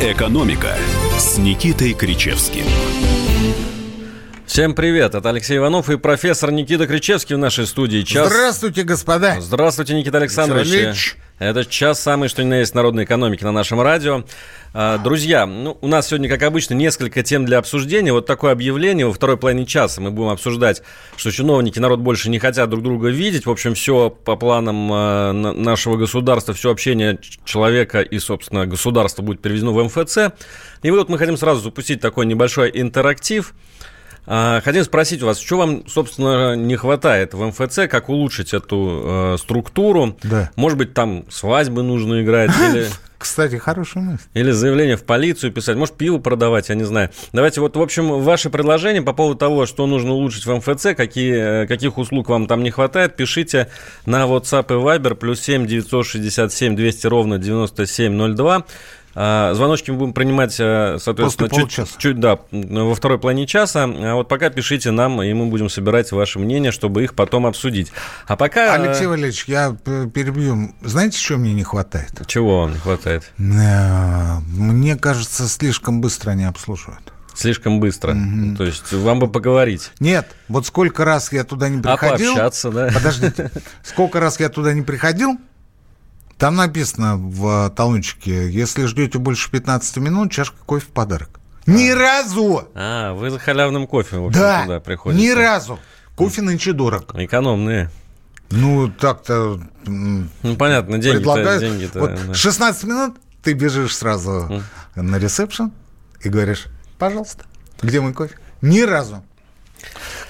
«Экономика» 0.00 0.76
с 1.18 1.38
Никитой 1.38 1.92
Кричевским. 1.92 2.64
Всем 4.58 4.74
привет, 4.74 5.14
это 5.14 5.28
Алексей 5.28 5.56
Иванов 5.56 5.88
и 5.88 5.96
профессор 5.96 6.50
Никита 6.50 6.88
Кричевский 6.88 7.36
в 7.36 7.38
нашей 7.38 7.64
студии. 7.64 8.02
Час... 8.02 8.26
Здравствуйте, 8.28 8.82
господа. 8.82 9.36
Здравствуйте, 9.40 9.94
Никита 9.94 10.18
Александрович. 10.18 11.16
Это 11.38 11.64
час 11.64 12.00
самый, 12.00 12.28
что 12.28 12.42
ни 12.42 12.48
на 12.48 12.58
есть, 12.58 12.74
народной 12.74 13.04
экономики 13.04 13.44
на 13.44 13.52
нашем 13.52 13.80
радио. 13.80 14.24
А, 14.74 14.98
друзья, 14.98 15.46
ну, 15.46 15.78
у 15.80 15.86
нас 15.86 16.08
сегодня, 16.08 16.28
как 16.28 16.42
обычно, 16.42 16.74
несколько 16.74 17.22
тем 17.22 17.44
для 17.44 17.58
обсуждения. 17.58 18.12
Вот 18.12 18.26
такое 18.26 18.50
объявление 18.50 19.06
во 19.06 19.12
второй 19.12 19.36
половине 19.36 19.64
часа. 19.64 20.00
Мы 20.00 20.10
будем 20.10 20.30
обсуждать, 20.30 20.82
что 21.16 21.30
чиновники, 21.30 21.78
народ 21.78 22.00
больше 22.00 22.28
не 22.28 22.40
хотят 22.40 22.68
друг 22.68 22.82
друга 22.82 23.10
видеть. 23.10 23.46
В 23.46 23.50
общем, 23.52 23.74
все 23.74 24.10
по 24.10 24.34
планам 24.34 24.92
э, 24.92 25.32
нашего 25.52 25.96
государства, 25.96 26.52
все 26.52 26.72
общение 26.72 27.20
человека 27.44 28.00
и, 28.00 28.18
собственно, 28.18 28.66
государства 28.66 29.22
будет 29.22 29.40
переведено 29.40 29.72
в 29.72 29.84
МФЦ. 29.84 30.34
И 30.82 30.90
вот 30.90 31.08
мы 31.08 31.16
хотим 31.16 31.36
сразу 31.36 31.60
запустить 31.60 32.00
такой 32.00 32.26
небольшой 32.26 32.72
интерактив– 32.74 33.54
а, 34.30 34.60
хотим 34.60 34.84
спросить 34.84 35.22
у 35.22 35.26
вас, 35.26 35.40
что 35.40 35.56
вам, 35.56 35.88
собственно, 35.88 36.54
не 36.54 36.76
хватает 36.76 37.32
в 37.32 37.42
МФЦ, 37.46 37.88
как 37.88 38.10
улучшить 38.10 38.52
эту 38.52 39.02
э, 39.02 39.36
структуру? 39.38 40.18
Да. 40.22 40.50
Может 40.54 40.76
быть, 40.76 40.92
там 40.92 41.24
свадьбы 41.30 41.82
нужно 41.82 42.22
играть 42.22 42.50
или... 42.70 42.88
Кстати, 43.16 43.56
хорошая 43.56 44.04
мысль. 44.04 44.24
Или 44.34 44.50
заявление 44.52 44.96
в 44.96 45.02
полицию 45.02 45.50
писать, 45.50 45.76
может, 45.76 45.96
пиво 45.96 46.18
продавать, 46.18 46.68
я 46.68 46.74
не 46.74 46.84
знаю. 46.84 47.10
Давайте 47.32 47.60
вот, 47.60 47.74
в 47.76 47.80
общем, 47.80 48.20
ваши 48.20 48.48
предложения 48.48 49.02
по 49.02 49.12
поводу 49.12 49.38
того, 49.38 49.66
что 49.66 49.86
нужно 49.86 50.12
улучшить 50.12 50.46
в 50.46 50.54
МФЦ, 50.54 50.94
какие, 50.94 51.66
каких 51.66 51.96
услуг 51.98 52.28
вам 52.28 52.46
там 52.46 52.62
не 52.62 52.70
хватает, 52.70 53.16
пишите 53.16 53.70
на 54.06 54.26
WhatsApp 54.26 54.66
и 54.68 54.74
Viber 54.74 55.14
плюс 55.16 55.40
7 55.40 55.66
967 55.66 56.76
200 56.76 57.06
ровно 57.08 57.38
9702. 57.38 58.64
А, 59.20 59.52
звоночки 59.52 59.90
мы 59.90 59.96
будем 59.96 60.12
принимать, 60.12 60.54
э, 60.60 60.96
соответственно, 61.00 61.48
чуть, 61.48 61.98
чуть, 61.98 62.20
да, 62.20 62.38
во 62.52 62.94
второй 62.94 63.18
плане 63.18 63.48
часа. 63.48 63.82
А 63.82 64.14
вот 64.14 64.28
пока 64.28 64.48
пишите 64.48 64.92
нам, 64.92 65.20
и 65.20 65.32
мы 65.32 65.46
будем 65.46 65.68
собирать 65.68 66.12
ваше 66.12 66.38
мнение, 66.38 66.70
чтобы 66.70 67.02
их 67.02 67.14
потом 67.14 67.44
обсудить. 67.44 67.90
А 68.28 68.36
пока... 68.36 68.76
Э, 68.76 68.80
Алексей 68.80 69.08
Валерьевич, 69.08 69.46
я 69.48 69.76
перебью. 69.84 70.72
Знаете, 70.82 71.18
чего 71.18 71.40
мне 71.40 71.52
не 71.52 71.64
хватает? 71.64 72.12
Чего 72.28 72.60
вам 72.60 72.74
не 72.74 72.78
хватает? 72.78 73.32
Э, 73.38 74.38
мне 74.52 74.94
кажется, 74.94 75.48
слишком 75.48 76.00
быстро 76.00 76.30
они 76.30 76.44
обслуживают. 76.44 77.12
Слишком 77.34 77.80
быстро. 77.80 78.12
Mm-hmm. 78.12 78.56
То 78.56 78.64
есть 78.64 78.92
вам 78.92 79.18
бы 79.18 79.26
поговорить. 79.26 79.90
Нет, 79.98 80.28
вот 80.46 80.64
сколько 80.64 81.04
раз 81.04 81.32
я 81.32 81.42
туда 81.42 81.68
не 81.68 81.82
приходил. 81.82 82.34
А 82.34 82.36
пообщаться, 82.36 82.70
да. 82.70 82.90
Подождите. 82.94 83.50
Сколько 83.82 84.20
раз 84.20 84.38
я 84.38 84.48
туда 84.48 84.72
не 84.74 84.82
приходил, 84.82 85.38
там 86.38 86.56
написано 86.56 87.16
в 87.16 87.70
талончике, 87.70 88.50
если 88.50 88.86
ждете 88.86 89.18
больше 89.18 89.50
15 89.50 89.96
минут, 89.98 90.30
чашка 90.32 90.56
кофе 90.64 90.86
в 90.86 90.88
подарок. 90.90 91.40
А. 91.66 91.70
Ни 91.70 91.90
разу! 91.90 92.68
А, 92.74 93.12
вы 93.12 93.30
за 93.30 93.38
халявным 93.38 93.86
кофе, 93.86 94.18
в 94.18 94.26
общем, 94.26 94.40
да, 94.40 94.62
туда 94.62 94.80
приходите. 94.80 95.22
ни 95.22 95.30
разу. 95.30 95.78
Кофе 96.14 96.42
нынче 96.42 96.72
дорог. 96.72 97.14
Экономные. 97.14 97.90
Ну, 98.50 98.88
так-то... 98.88 99.60
Ну, 99.84 100.56
понятно, 100.58 100.98
деньги-то... 100.98 101.58
Деньги 101.58 101.90
вот 101.92 102.14
да. 102.28 102.34
16 102.34 102.84
минут 102.84 103.16
ты 103.42 103.52
бежишь 103.52 103.96
сразу 103.96 104.30
mm. 104.48 104.62
на 105.02 105.18
ресепшн 105.18 105.70
и 106.22 106.28
говоришь, 106.28 106.66
пожалуйста, 106.98 107.44
где 107.82 108.00
мой 108.00 108.14
кофе? 108.14 108.36
Ни 108.62 108.80
разу. 108.80 109.22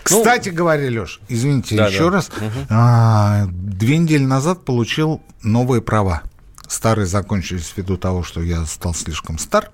Кстати 0.08 0.48
ну, 0.48 0.56
говоря, 0.56 0.88
Леш, 0.88 1.20
извините 1.28 1.76
да, 1.76 1.88
еще 1.88 2.04
да. 2.04 2.10
раз, 2.10 2.28
угу. 2.28 2.66
а, 2.70 3.46
две 3.50 3.98
недели 3.98 4.24
назад 4.24 4.64
получил 4.64 5.22
новые 5.42 5.82
права. 5.82 6.22
Старые 6.66 7.06
закончились 7.06 7.72
ввиду 7.76 7.96
того, 7.96 8.22
что 8.22 8.42
я 8.42 8.64
стал 8.66 8.94
слишком 8.94 9.38
стар. 9.38 9.70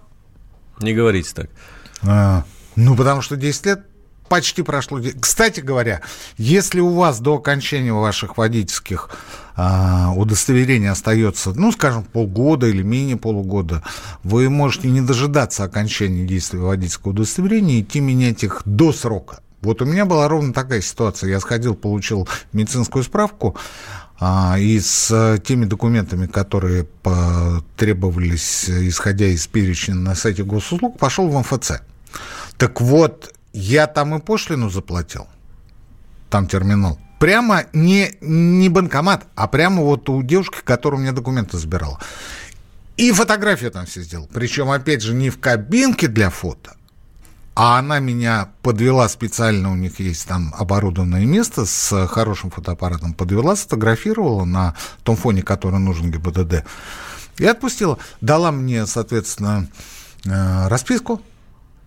Не 0.81 0.93
говорите 0.93 1.31
так. 1.35 1.51
А, 2.03 2.45
ну, 2.77 2.97
потому 2.97 3.23
что 3.23 3.37
10 3.37 3.67
лет 3.67 3.87
почти 4.29 4.63
прошло. 4.63 5.01
Кстати 5.21 5.61
говоря, 5.61 6.01
если 6.39 6.81
у 6.81 6.91
вас 6.91 7.21
до 7.21 7.37
окончания 7.37 7.93
ваших 7.93 8.37
водительских 8.37 9.11
а, 9.57 10.13
удостоверений 10.17 10.91
остается, 10.91 11.53
ну, 11.53 11.71
скажем, 11.73 12.03
полгода 12.05 12.67
или 12.67 12.83
менее 12.83 13.17
полугода, 13.17 13.83
вы 14.23 14.51
можете 14.51 14.89
не 14.89 15.01
дожидаться 15.01 15.65
окончания 15.65 16.25
действия 16.25 16.61
водительского 16.61 17.13
удостоверения 17.13 17.79
и 17.79 17.83
идти 17.83 18.01
менять 18.01 18.43
их 18.45 18.63
до 18.65 18.93
срока. 18.93 19.41
Вот 19.65 19.83
у 19.83 19.85
меня 19.85 20.05
была 20.05 20.29
ровно 20.29 20.53
такая 20.53 20.81
ситуация. 20.81 21.31
Я 21.31 21.41
сходил, 21.41 21.75
получил 21.75 22.29
медицинскую 22.53 23.03
справку, 23.03 23.57
а, 24.21 24.57
и 24.59 24.79
с 24.79 25.11
э, 25.11 25.39
теми 25.39 25.65
документами, 25.65 26.27
которые 26.27 26.87
требовались, 27.77 28.69
исходя 28.69 29.27
из 29.27 29.47
перечня 29.47 29.95
на 29.95 30.15
сайте 30.15 30.45
госуслуг, 30.45 30.99
пошел 30.99 31.29
в 31.29 31.39
МФЦ. 31.39 31.83
Так 32.57 32.81
вот, 32.81 33.35
я 33.53 33.87
там 33.87 34.15
и 34.15 34.21
пошлину 34.21 34.71
заплатил, 34.71 35.27
там 36.31 36.47
терминал. 36.47 36.99
Прямо 37.19 37.65
не, 37.73 38.13
не 38.21 38.69
банкомат, 38.69 39.27
а 39.35 39.49
прямо 39.49 39.83
вот 39.83 40.09
у 40.09 40.23
девушки, 40.23 40.59
которая 40.63 41.01
у 41.01 41.03
меня 41.03 41.13
документы 41.13 41.59
забирала. 41.59 41.99
И 42.97 43.11
фотографию 43.13 43.71
там 43.71 43.87
все 43.87 44.03
сделал. 44.03 44.29
Причем, 44.33 44.71
опять 44.71 45.03
же, 45.03 45.15
не 45.15 45.31
в 45.31 45.41
кабинке 45.41 46.07
для 46.07 46.31
фото, 46.31 46.77
а 47.55 47.79
она 47.79 48.01
меня 48.01 48.49
подвела 48.63 49.09
специально, 49.09 49.71
у 49.71 49.77
них 49.77 50.01
есть 50.01 50.27
там 50.27 50.53
оборудованное 50.59 51.25
место 51.25 51.67
с 51.67 52.07
хорошим 52.09 52.51
фотоаппаратом, 52.51 53.15
подвела, 53.15 53.55
сфотографировала 53.55 54.45
на 54.45 54.75
том 55.05 55.17
фоне, 55.17 55.43
который 55.43 55.79
нужен 55.79 56.11
ГИБДД, 56.11 56.65
и 57.39 57.47
отпустила. 57.47 57.99
Дала 58.21 58.51
мне, 58.51 58.87
соответственно, 58.87 59.69
э, 60.25 60.69
расписку 60.69 61.23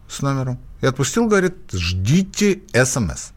с 0.08 0.22
номером. 0.22 0.58
И 0.82 0.86
отпустил, 0.86 1.28
говорит, 1.28 1.56
ждите 1.74 2.62
СМС. 2.74 3.32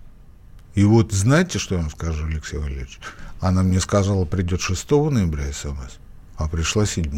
И 0.74 0.84
вот 0.84 1.12
знаете, 1.12 1.58
что 1.58 1.74
я 1.74 1.80
вам 1.80 1.90
скажу, 1.90 2.26
Алексей 2.26 2.58
Валерьевич? 2.58 3.00
Она 3.40 3.62
мне 3.62 3.80
сказала, 3.80 4.24
придет 4.24 4.60
6 4.60 4.90
ноября 5.10 5.52
СМС, 5.52 5.98
а 6.36 6.48
пришла 6.48 6.86
7 6.86 7.10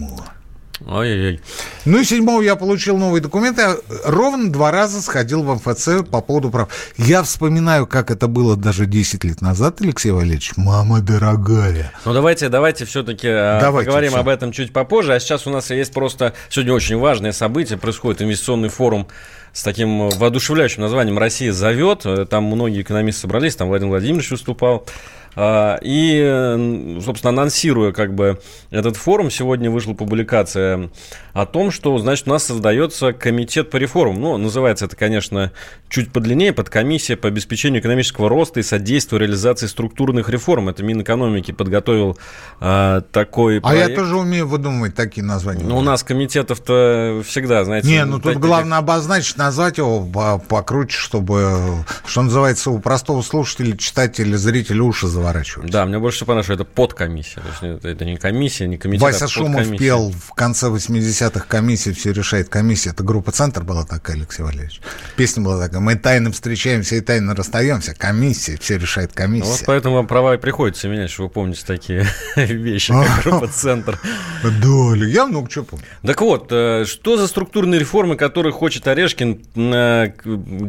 Ой-ой-ой. 0.86 1.40
Ну 1.84 2.00
и 2.00 2.04
седьмого 2.04 2.42
я 2.42 2.56
получил 2.56 2.96
новые 2.96 3.20
документы. 3.20 3.62
Я 3.62 3.76
ровно 4.04 4.50
два 4.50 4.70
раза 4.70 5.00
сходил 5.02 5.42
в 5.42 5.54
МФЦ 5.54 6.08
по 6.10 6.20
поводу 6.20 6.50
прав. 6.50 6.68
Я 6.96 7.22
вспоминаю, 7.22 7.86
как 7.86 8.10
это 8.10 8.28
было 8.28 8.56
даже 8.56 8.86
10 8.86 9.24
лет 9.24 9.40
назад, 9.40 9.80
Алексей 9.80 10.10
Валерьевич. 10.10 10.52
Мама 10.56 11.00
дорогая. 11.00 11.92
Ну 12.04 12.12
давайте, 12.12 12.48
давайте 12.48 12.84
все-таки 12.84 13.28
э, 13.28 13.60
давайте 13.60 13.86
поговорим 13.86 14.10
все. 14.10 14.20
об 14.20 14.28
этом 14.28 14.52
чуть 14.52 14.72
попозже. 14.72 15.14
А 15.14 15.20
сейчас 15.20 15.46
у 15.46 15.50
нас 15.50 15.70
есть 15.70 15.92
просто 15.92 16.34
сегодня 16.48 16.72
очень 16.72 16.98
важное 16.98 17.32
событие. 17.32 17.78
Происходит 17.78 18.22
инвестиционный 18.22 18.68
форум 18.68 19.06
с 19.52 19.62
таким 19.62 20.08
воодушевляющим 20.08 20.82
названием 20.82 21.18
«Россия 21.18 21.52
зовет». 21.52 22.06
Там 22.30 22.44
многие 22.44 22.82
экономисты 22.82 23.22
собрались, 23.22 23.54
там 23.54 23.68
Владимир 23.68 23.90
Владимирович 23.90 24.30
выступал. 24.30 24.86
А, 25.34 25.78
и, 25.82 27.00
собственно, 27.04 27.30
анонсируя 27.30 27.92
как 27.92 28.14
бы 28.14 28.40
этот 28.70 28.96
форум, 28.96 29.30
сегодня 29.30 29.70
вышла 29.70 29.94
публикация 29.94 30.90
о 31.32 31.46
том, 31.46 31.70
что, 31.70 31.96
значит, 31.98 32.28
у 32.28 32.30
нас 32.30 32.44
создается 32.44 33.12
комитет 33.12 33.70
по 33.70 33.76
реформам. 33.76 34.20
Ну, 34.20 34.36
называется 34.36 34.84
это, 34.84 34.96
конечно, 34.96 35.52
чуть 35.88 36.12
подлиннее, 36.12 36.52
подкомиссия 36.52 37.16
по 37.16 37.28
обеспечению 37.28 37.80
экономического 37.80 38.28
роста 38.28 38.60
и 38.60 38.62
содействию 38.62 39.20
реализации 39.20 39.66
структурных 39.66 40.28
реформ. 40.28 40.68
Это 40.68 40.82
Минэкономики 40.82 41.52
подготовил 41.52 42.18
а, 42.60 43.00
такой 43.00 43.60
проект. 43.60 43.86
А 43.86 43.90
я 43.90 43.96
тоже 43.96 44.16
умею 44.16 44.46
выдумывать 44.46 44.94
такие 44.94 45.24
названия. 45.24 45.64
Ну, 45.64 45.78
у 45.78 45.82
нас 45.82 46.02
комитетов-то 46.02 47.22
всегда, 47.26 47.64
знаете... 47.64 47.88
Не, 47.88 48.04
ну 48.04 48.14
тут 48.16 48.24
таких... 48.24 48.40
главное 48.40 48.78
обозначить, 48.78 49.36
назвать 49.36 49.78
его 49.78 50.02
покруче, 50.48 50.98
чтобы, 50.98 51.84
что 52.06 52.22
называется, 52.22 52.70
у 52.70 52.78
простого 52.78 53.22
слушателя, 53.22 53.76
читателя, 53.76 54.36
зрителя 54.36 54.82
уши 54.82 55.06
заворачивались. 55.22 55.70
Да, 55.70 55.86
мне 55.86 55.98
больше 55.98 56.24
понравилось, 56.24 56.46
что 56.46 56.54
это 56.54 56.64
подкомиссия. 56.64 57.42
То 57.42 57.66
есть 57.66 57.84
это, 57.84 58.04
не 58.04 58.16
комиссия, 58.16 58.66
не 58.66 58.76
комитет, 58.76 59.02
Вася 59.02 59.26
а 59.26 59.28
Шумов 59.28 59.76
пел 59.76 60.10
в 60.10 60.34
конце 60.34 60.68
80-х 60.68 61.46
«Комиссия 61.48 61.92
все 61.92 62.12
решает 62.12 62.48
комиссия». 62.48 62.90
Это 62.90 63.02
группа 63.04 63.32
«Центр» 63.32 63.62
была 63.62 63.84
такая, 63.84 64.16
Алексей 64.16 64.42
Валерьевич. 64.42 64.80
Песня 65.16 65.42
была 65.42 65.64
такая 65.64 65.80
«Мы 65.80 65.94
тайно 65.94 66.32
встречаемся 66.32 66.96
и 66.96 67.00
тайно 67.00 67.34
расстаемся. 67.34 67.94
Комиссия 67.94 68.58
все 68.58 68.78
решает 68.78 69.12
комиссия». 69.12 69.48
Вот 69.48 69.62
поэтому 69.66 69.96
вам 69.96 70.06
права 70.06 70.34
и 70.34 70.38
приходится 70.38 70.88
менять, 70.88 71.10
что 71.10 71.24
вы 71.24 71.28
помните 71.28 71.62
такие 71.66 72.06
вещи, 72.36 72.92
как 72.92 73.22
группа 73.22 73.48
«Центр». 73.48 73.98
Да, 74.42 75.06
я 75.06 75.26
много 75.26 75.48
чего 75.48 75.64
помню. 75.64 75.84
Так 76.04 76.20
вот, 76.20 76.48
э, 76.50 76.84
что 76.84 77.16
за 77.16 77.28
структурные 77.28 77.78
реформы, 77.78 78.16
которые 78.16 78.52
хочет 78.52 78.86
Орешкин, 78.88 79.40
э, 79.54 80.12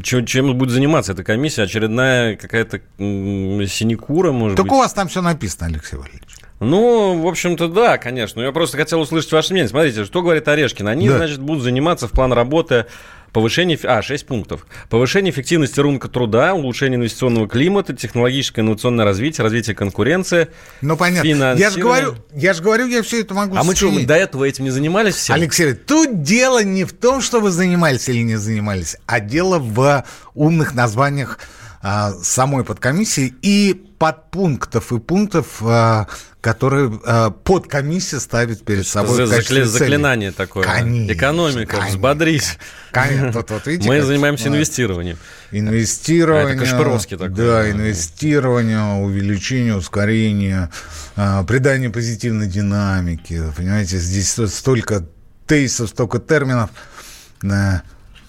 чем 0.03 0.57
будет 0.57 0.71
заниматься 0.71 1.13
эта 1.13 1.23
комиссия? 1.23 1.63
Очередная 1.63 2.35
какая-то 2.35 2.81
синекура, 2.97 4.31
может 4.43 4.57
так 4.57 4.65
быть? 4.65 4.69
Так 4.71 4.77
у 4.77 4.79
вас 4.79 4.93
там 4.93 5.07
все 5.07 5.21
написано, 5.21 5.67
Алексей 5.67 5.97
Валерьевич. 5.97 6.35
Ну, 6.59 7.21
в 7.21 7.27
общем-то, 7.27 7.67
да, 7.67 7.97
конечно. 7.97 8.41
Я 8.41 8.51
просто 8.51 8.77
хотел 8.77 9.01
услышать 9.01 9.31
ваше 9.31 9.53
мнение. 9.53 9.69
Смотрите, 9.69 10.05
что 10.05 10.21
говорит 10.21 10.47
Орешкин. 10.47 10.87
Они, 10.87 11.09
да. 11.09 11.17
значит, 11.17 11.39
будут 11.39 11.63
заниматься 11.63 12.07
в 12.07 12.11
план 12.11 12.31
работы 12.31 12.85
повышение, 13.33 13.77
а, 13.83 14.01
6 14.01 14.27
пунктов. 14.27 14.65
Повышение 14.89 15.33
эффективности 15.33 15.79
рынка 15.79 16.07
труда, 16.07 16.53
улучшение 16.53 16.97
инвестиционного 16.97 17.49
климата, 17.49 17.93
технологическое 17.93 18.63
инновационное 18.63 19.03
развитие, 19.03 19.43
развитие 19.43 19.75
конкуренции. 19.75 20.49
Ну, 20.81 20.95
понятно. 20.95 21.55
Я 21.57 21.71
же 21.71 21.79
говорю, 21.79 22.15
я 22.33 22.53
же 22.53 22.61
говорю, 22.61 22.87
я 22.87 23.01
все 23.01 23.21
это 23.21 23.33
могу 23.33 23.57
А 23.57 23.63
мы 23.63 23.75
что, 23.75 23.91
мы 23.91 24.05
до 24.05 24.15
этого 24.15 24.45
этим 24.45 24.63
не 24.65 24.69
занимались 24.69 25.15
все? 25.15 25.33
Алексей, 25.33 25.73
тут 25.73 26.21
дело 26.21 26.63
не 26.63 26.85
в 26.85 26.93
том, 26.93 27.21
что 27.21 27.39
вы 27.41 27.49
занимались 27.49 28.07
или 28.07 28.21
не 28.21 28.35
занимались, 28.35 28.97
а 29.07 29.19
дело 29.19 29.57
в 29.57 30.05
умных 30.35 30.73
названиях 30.73 31.39
а, 31.85 32.13
самой 32.23 32.63
подкомиссии 32.63 33.35
и 33.41 33.73
подпунктов 33.99 34.93
и 34.93 34.99
пунктов, 34.99 35.61
а, 35.61 36.07
которые 36.39 36.97
а, 37.05 37.29
подкомиссия 37.31 38.21
ставит 38.21 38.63
перед 38.63 38.87
собой. 38.87 39.25
Закля... 39.27 39.65
Заклинание 39.65 40.31
такое. 40.31 40.63
Конечно, 40.63 41.11
Экономика, 41.11 41.75
конечно, 41.75 41.89
взбодрись. 41.89 42.57
Конечно. 42.93 43.31
Вот, 43.33 43.51
вот, 43.51 43.67
видите, 43.67 43.89
Мы 43.89 44.01
занимаемся 44.01 44.47
инвестированием. 44.47 45.17
Инвестирование. 45.51 46.55
Это 46.55 46.63
Кашпировский 46.63 47.17
такой. 47.17 47.35
Да, 47.35 47.69
инвестирование, 47.69 49.03
увеличение, 49.03 49.75
ускорение, 49.75 50.69
придание 51.15 51.89
позитивной 51.89 52.47
динамики. 52.47 53.41
Понимаете, 53.57 53.97
здесь 53.97 54.39
столько 54.53 55.05
тейсов, 55.47 55.89
столько 55.89 56.19
терминов, 56.19 56.69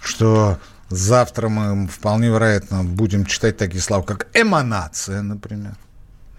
что 0.01 0.59
Завтра 0.89 1.49
мы 1.49 1.89
вполне 1.89 2.29
вероятно 2.29 2.85
будем 2.85 3.25
читать 3.27 3.57
такие 3.57 3.81
слова, 3.81 4.03
как 4.03 4.29
эманация, 4.35 5.23
например. 5.23 5.75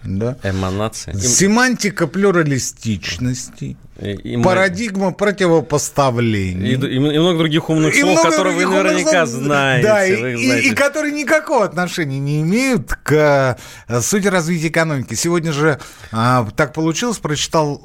Да? 0.06 0.38
Эманация. 0.44 1.16
Семантика 1.16 2.08
плюралистичности. 2.08 3.76
И, 4.00 4.12
и 4.12 4.42
парадигма 4.42 5.08
мы... 5.08 5.14
противопоставления. 5.14 6.74
И, 6.74 6.76
и, 6.76 6.96
и 6.96 7.00
много 7.00 7.40
других 7.40 7.70
умных 7.70 7.96
и 7.96 8.02
слов, 8.02 8.22
которые 8.22 8.56
вы 8.56 8.66
наверняка 8.66 9.26
слов, 9.26 9.44
знаете. 9.44 9.88
Да, 9.88 10.06
и, 10.06 10.16
знаете. 10.16 10.68
И, 10.68 10.72
и 10.72 10.76
которые 10.76 11.14
никакого 11.14 11.66
отношения 11.66 12.20
не 12.20 12.42
имеют 12.42 12.94
к 13.04 13.58
э, 13.88 14.02
сути 14.02 14.28
развития 14.28 14.68
экономики. 14.68 15.14
Сегодня 15.16 15.52
же 15.54 15.80
а, 16.12 16.48
так 16.56 16.74
получилось, 16.74 17.18
прочитал 17.18 17.82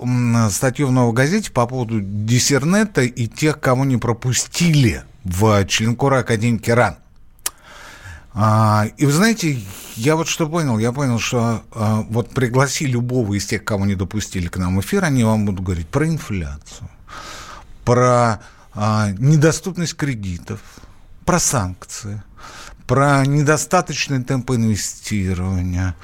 статью 0.51 0.89
в 0.89 0.93
«Новой 0.93 1.15
газете» 1.15 1.51
по 1.51 1.67
поводу 1.67 2.01
диссернета 2.01 3.03
и 3.03 3.27
тех, 3.29 3.61
кого 3.61 3.85
не 3.85 3.97
пропустили 3.97 5.03
в 5.25 5.64
Челенкора 5.67 6.20
Академики 6.20 6.70
РАН. 6.70 6.96
А, 8.32 8.87
и 8.96 9.06
вы 9.06 9.12
знаете, 9.12 9.61
я 9.96 10.14
вот 10.14 10.28
что 10.28 10.49
понял, 10.49 10.78
я 10.78 10.93
понял, 10.93 11.19
что 11.19 11.64
а, 11.72 12.02
вот 12.08 12.31
пригласи 12.31 12.87
любого 12.87 13.34
из 13.34 13.46
тех, 13.46 13.64
кого 13.64 13.87
не 13.87 13.96
допустили 13.96 14.46
к 14.46 14.56
нам 14.56 14.81
эфир, 14.81 15.05
они 15.05 15.25
вам 15.25 15.46
будут 15.46 15.64
говорить 15.64 15.88
про 15.88 16.06
инфляцию, 16.06 16.88
про 17.84 18.40
а, 18.72 19.11
недоступность 19.19 19.96
кредитов, 19.96 20.61
про 21.25 21.40
санкции, 21.40 22.22
про 22.87 23.26
недостаточный 23.26 24.22
темп 24.22 24.52
инвестирования, 24.52 25.96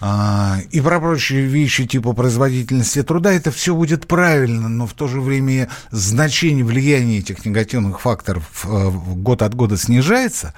и 0.00 0.80
про 0.82 1.00
прочие 1.00 1.42
вещи 1.46 1.86
типа 1.86 2.12
производительности 2.12 3.02
труда, 3.02 3.32
это 3.32 3.50
все 3.50 3.74
будет 3.74 4.06
правильно, 4.06 4.68
но 4.68 4.86
в 4.86 4.92
то 4.92 5.08
же 5.08 5.20
время 5.20 5.70
значение 5.90 6.64
влияния 6.64 7.18
этих 7.18 7.46
негативных 7.46 8.00
факторов 8.00 8.44
э, 8.64 8.90
год 8.90 9.40
от 9.40 9.54
года 9.54 9.78
снижается, 9.78 10.52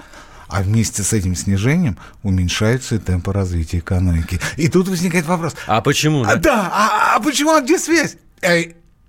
а 0.49 0.61
вместе 0.61 1.03
с 1.03 1.13
этим 1.13 1.35
снижением 1.35 1.97
уменьшаются 2.21 2.95
и 2.95 2.99
темпы 2.99 3.31
развития 3.31 3.77
экономики. 3.77 4.41
И 4.57 4.67
тут 4.67 4.89
возникает 4.89 5.25
вопрос. 5.25 5.55
А 5.67 5.79
почему? 5.81 6.23
Да, 6.23 6.31
а, 6.31 6.35
да 6.35 6.71
а, 6.73 7.15
а 7.15 7.19
почему? 7.21 7.51
А 7.51 7.61
где 7.61 7.79
связь? 7.79 8.17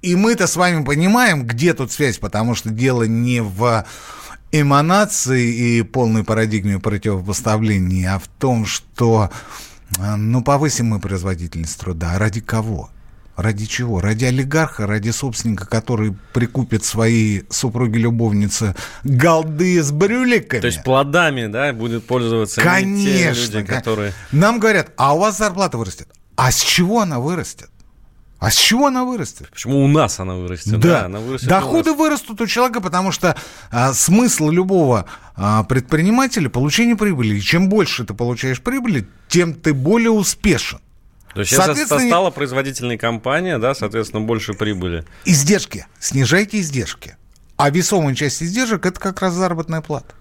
И 0.02 0.14
мы-то 0.14 0.46
с 0.46 0.54
вами 0.54 0.84
понимаем, 0.84 1.44
где 1.44 1.74
тут 1.74 1.90
связь, 1.90 2.18
потому 2.18 2.54
что 2.54 2.70
дело 2.70 3.02
не 3.02 3.42
в 3.42 3.84
эманации 4.52 5.78
и 5.78 5.82
полной 5.82 6.24
парадигме 6.24 6.78
противопоставления, 6.78 8.14
а 8.14 8.18
в 8.18 8.28
том, 8.38 8.64
что 8.66 9.30
а, 9.30 9.30
ну, 9.98 10.42
повысим 10.42 10.86
мы 10.86 11.00
производительность 11.00 11.78
труда. 11.78 12.12
А 12.14 12.18
ради 12.18 12.40
кого? 12.40 12.90
Ради 13.36 13.64
чего? 13.64 14.00
Ради 14.00 14.26
олигарха, 14.26 14.86
ради 14.86 15.10
собственника, 15.10 15.66
который 15.66 16.14
прикупит 16.34 16.84
своей 16.84 17.44
супруге-любовнице 17.48 18.74
голды 19.02 19.82
с 19.82 19.90
брюликами. 19.92 20.60
То 20.60 20.66
есть 20.66 20.82
плодами, 20.82 21.46
да, 21.46 21.72
будет 21.72 22.06
пользоваться 22.06 22.60
Конечно, 22.60 23.54
те 23.54 23.56
люди, 23.58 23.66
которые... 23.66 24.12
Нам 24.32 24.60
говорят, 24.60 24.92
а 24.96 25.14
у 25.14 25.20
вас 25.20 25.38
зарплата 25.38 25.78
вырастет. 25.78 26.08
А 26.36 26.50
с 26.50 26.60
чего 26.60 27.00
она 27.00 27.18
вырастет? 27.18 27.70
А 28.40 28.50
с 28.50 28.54
чего 28.54 28.86
она 28.86 29.04
вырастет? 29.04 29.50
Почему 29.50 29.84
у 29.84 29.86
нас 29.86 30.18
она 30.18 30.34
вырастет? 30.34 30.80
Да, 30.80 31.00
да 31.00 31.04
она 31.04 31.20
вырастет 31.20 31.46
доходы 31.46 31.92
вырастут 31.92 32.40
у 32.40 32.46
человека, 32.46 32.80
потому 32.80 33.12
что 33.12 33.36
а, 33.70 33.92
смысл 33.92 34.48
любого 34.48 35.04
а, 35.36 35.62
предпринимателя 35.64 36.48
получение 36.48 36.96
прибыли. 36.96 37.36
И 37.36 37.40
чем 37.42 37.68
больше 37.68 38.04
ты 38.04 38.14
получаешь 38.14 38.62
прибыли, 38.62 39.06
тем 39.28 39.52
ты 39.52 39.74
более 39.74 40.10
успешен. 40.10 40.80
То 41.34 41.40
есть 41.40 41.54
соответственно, 41.54 42.06
стала 42.06 42.30
производительной 42.30 42.96
компания, 42.96 43.58
да, 43.58 43.74
соответственно, 43.74 44.22
больше 44.22 44.54
прибыли. 44.54 45.04
Издержки. 45.26 45.86
Снижайте 45.98 46.60
издержки. 46.60 47.16
А 47.58 47.68
весомая 47.68 48.14
часть 48.14 48.42
издержек– 48.42 48.86
это 48.86 48.98
как 48.98 49.20
раз 49.20 49.34
заработная 49.34 49.82
плата. 49.82 50.14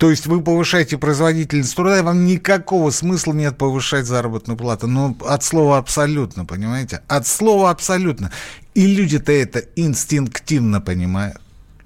То 0.00 0.08
есть 0.08 0.26
вы 0.26 0.40
повышаете 0.40 0.96
производительность 0.96 1.76
труда, 1.76 1.98
и 1.98 2.02
вам 2.02 2.24
никакого 2.24 2.88
смысла 2.88 3.34
нет 3.34 3.58
повышать 3.58 4.06
заработную 4.06 4.56
плату. 4.56 4.86
Ну, 4.86 5.14
от 5.20 5.44
слова 5.44 5.76
абсолютно, 5.76 6.46
понимаете? 6.46 7.02
От 7.06 7.26
слова 7.26 7.68
абсолютно. 7.68 8.32
И 8.72 8.86
люди-то 8.86 9.30
это 9.30 9.58
инстинктивно 9.76 10.80
понимают. 10.80 11.36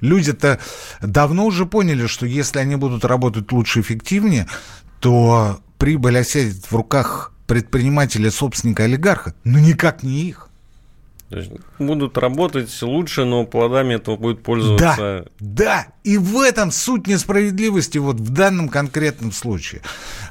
Люди-то 0.01 0.61
давно 1.03 1.45
уже 1.45 1.67
поняли, 1.67 2.07
что 2.07 2.25
если 2.25 2.61
они 2.61 2.77
будут 2.77 3.05
работать 3.05 3.51
лучше, 3.51 3.81
эффективнее, 3.81 4.47
то 5.01 5.59
прибыль 5.79 6.19
осядет 6.19 6.67
в 6.71 6.73
руках 6.73 7.33
предпринимателя, 7.49 8.31
собственника, 8.31 8.85
олигарха, 8.85 9.35
но 9.43 9.59
никак 9.59 10.05
не 10.05 10.21
их. 10.29 10.44
То 11.31 11.39
есть 11.39 11.51
будут 11.79 12.19
работать 12.19 12.71
лучше, 12.83 13.25
но 13.25 13.45
плодами 13.45 13.95
этого 13.95 14.17
будет 14.17 14.43
пользоваться... 14.43 15.27
Да, 15.39 15.57
да, 15.65 15.87
и 16.05 16.19
в 16.19 16.39
этом 16.41 16.71
суть 16.71 17.07
несправедливости 17.07 17.99
вот 17.99 18.21
в 18.21 18.31
данном 18.31 18.69
конкретном 18.69 19.33
случае. 19.33 19.81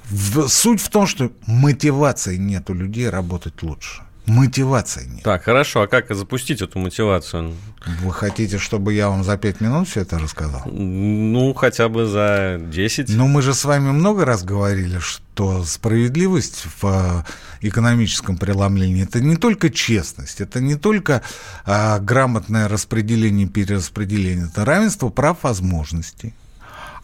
В, 0.06 0.48
суть 0.48 0.82
в 0.82 0.90
том, 0.90 1.08
что 1.08 1.32
мотивации 1.48 2.38
нет 2.38 2.70
у 2.70 2.74
людей 2.74 3.10
работать 3.10 3.62
лучше. 3.64 4.04
Мотивации 4.26 5.06
нет. 5.06 5.24
Так, 5.24 5.44
хорошо, 5.44 5.82
а 5.82 5.88
как 5.88 6.14
запустить 6.16 6.62
эту 6.62 6.80
мотивацию? 6.80 7.54
Вы 8.02 8.14
хотите, 8.14 8.58
чтобы 8.58 8.94
я 8.94 9.10
вам 9.10 9.24
за 9.26 9.38
пять 9.38 9.60
минут 9.60 9.90
все 9.90 10.02
это 10.02 10.18
рассказал? 10.18 10.62
Ну, 10.66 11.54
хотя 11.54 11.90
бы 11.90 12.06
за 12.06 12.58
10. 12.58 13.10
Ну, 13.10 13.28
мы 13.28 13.42
же 13.42 13.54
с 13.54 13.66
вами 13.66 13.92
много 13.92 14.24
раз 14.24 14.46
говорили, 14.46 15.00
что 15.00 15.64
справедливость 15.66 16.66
в 16.82 17.26
экономическом 17.70 18.38
преломлении– 18.38 19.04
это 19.06 19.22
не 19.22 19.36
только 19.36 19.70
честность, 19.70 20.42
это 20.42 20.60
не 20.60 20.76
только 20.76 21.22
а, 21.66 22.00
грамотное 22.00 22.68
распределение, 22.68 23.48
перераспределение, 23.48 24.48
это 24.48 24.66
равенство 24.66 25.10
прав 25.10 25.44
возможностей. 25.44 26.34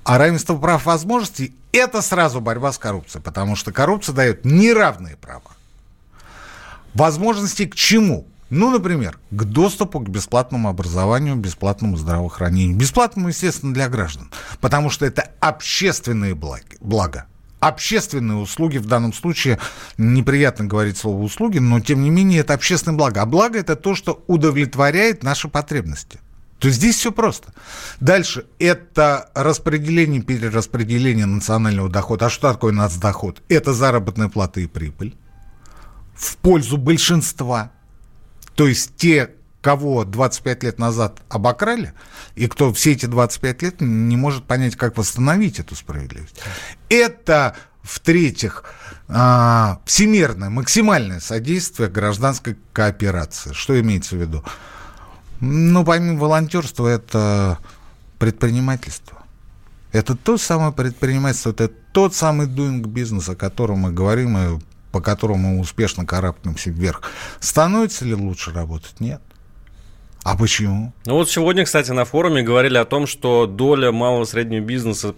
А 0.03 0.17
равенство 0.17 0.57
прав 0.57 0.85
возможностей– 0.85 1.53
это 1.71 2.01
сразу 2.01 2.41
борьба 2.41 2.71
с 2.71 2.77
коррупцией, 2.77 3.21
потому 3.21 3.55
что 3.55 3.71
коррупция 3.71 4.15
дает 4.15 4.45
неравные 4.45 5.17
права. 5.17 5.51
Возможности 6.93 7.65
к 7.65 7.75
чему? 7.75 8.25
Ну, 8.49 8.71
например, 8.71 9.19
к 9.29 9.43
доступу 9.43 9.99
к 9.99 10.09
бесплатному 10.09 10.69
образованию, 10.69 11.35
бесплатному 11.35 11.97
здравоохранению. 11.97 12.75
Бесплатному, 12.75 13.27
естественно, 13.27 13.73
для 13.73 13.87
граждан, 13.89 14.31
потому 14.59 14.89
что 14.89 15.05
это 15.05 15.29
общественные 15.39 16.33
блага. 16.33 17.27
Общественные 17.59 18.37
услуги, 18.37 18.77
в 18.77 18.85
данном 18.85 19.11
случае 19.13 19.59
неприятно 19.97 20.65
говорить 20.65 20.97
слово 20.97 21.21
услуги, 21.21 21.59
но 21.59 21.79
тем 21.81 22.01
не 22.01 22.09
менее 22.09 22.39
это 22.39 22.53
общественное 22.53 22.97
благо. 22.97 23.21
А 23.21 23.25
благо 23.25 23.59
это 23.59 23.75
то, 23.75 23.95
что 23.95 24.23
удовлетворяет 24.27 25.23
наши 25.23 25.49
потребности. 25.49 26.19
То 26.59 26.67
есть 26.67 26.79
здесь 26.79 26.97
все 26.97 27.11
просто. 27.11 27.53
Дальше 28.01 28.45
это 28.59 29.29
распределение, 29.33 30.21
перераспределение 30.21 31.25
национального 31.25 31.89
дохода. 31.89 32.25
А 32.25 32.29
что 32.29 32.51
такое 32.51 32.73
нацдоход? 32.73 33.41
Это 33.47 33.73
заработная 33.73 34.29
плата 34.29 34.59
и 34.59 34.67
прибыль. 34.67 35.15
в 36.19 36.35
пользу 36.37 36.77
большинства. 36.77 37.71
То 38.55 38.67
есть 38.67 38.95
те, 38.97 39.31
кого 39.61 40.05
25 40.05 40.63
лет 40.63 40.79
назад 40.79 41.21
обокрали, 41.29 41.93
и 42.35 42.47
кто 42.47 42.73
все 42.73 42.93
эти 42.93 43.05
25 43.05 43.61
лет 43.61 43.81
не 43.81 44.15
может 44.15 44.45
понять, 44.45 44.75
как 44.75 44.97
восстановить 44.97 45.59
эту 45.59 45.75
справедливость. 45.75 46.39
Это, 46.89 47.55
в-третьих, 47.83 48.63
а, 49.07 49.81
всемирное, 49.85 50.49
максимальное 50.49 51.19
содействие 51.19 51.89
гражданской 51.89 52.57
кооперации. 52.73 53.53
Что 53.53 53.79
имеется 53.79 54.15
в 54.15 54.19
виду? 54.21 54.43
Ну, 55.41 55.83
помимо 55.83 56.19
волонтерства, 56.19 56.87
это 56.87 57.59
предпринимательство. 58.17 59.17
Это 59.91 60.15
то 60.15 60.37
самое 60.37 60.71
предпринимательство, 60.71 61.49
это 61.49 61.69
тот 61.91 62.13
самый 62.13 62.47
doing 62.47 62.85
бизнес, 62.85 63.27
о 63.29 63.35
котором 63.35 63.79
мы 63.79 63.91
говорим 63.91 64.37
и 64.37 64.59
по 64.91 65.01
которому 65.01 65.55
мы 65.55 65.59
успешно 65.59 66.05
карабкаемся 66.05 66.69
вверх. 66.69 67.01
Становится 67.39 68.05
ли 68.05 68.13
лучше 68.13 68.51
работать? 68.51 68.99
Нет. 68.99 69.21
А 70.23 70.35
почему? 70.37 70.93
Ну 71.05 71.13
вот 71.13 71.29
сегодня, 71.29 71.65
кстати, 71.65 71.91
на 71.91 72.05
форуме 72.05 72.41
говорили 72.41 72.77
о 72.77 72.85
том, 72.85 73.07
что 73.07 73.47
доля 73.47 73.91
малого 73.91 74.23
и 74.23 74.27
среднего 74.27 74.63
бизнеса 74.63 75.15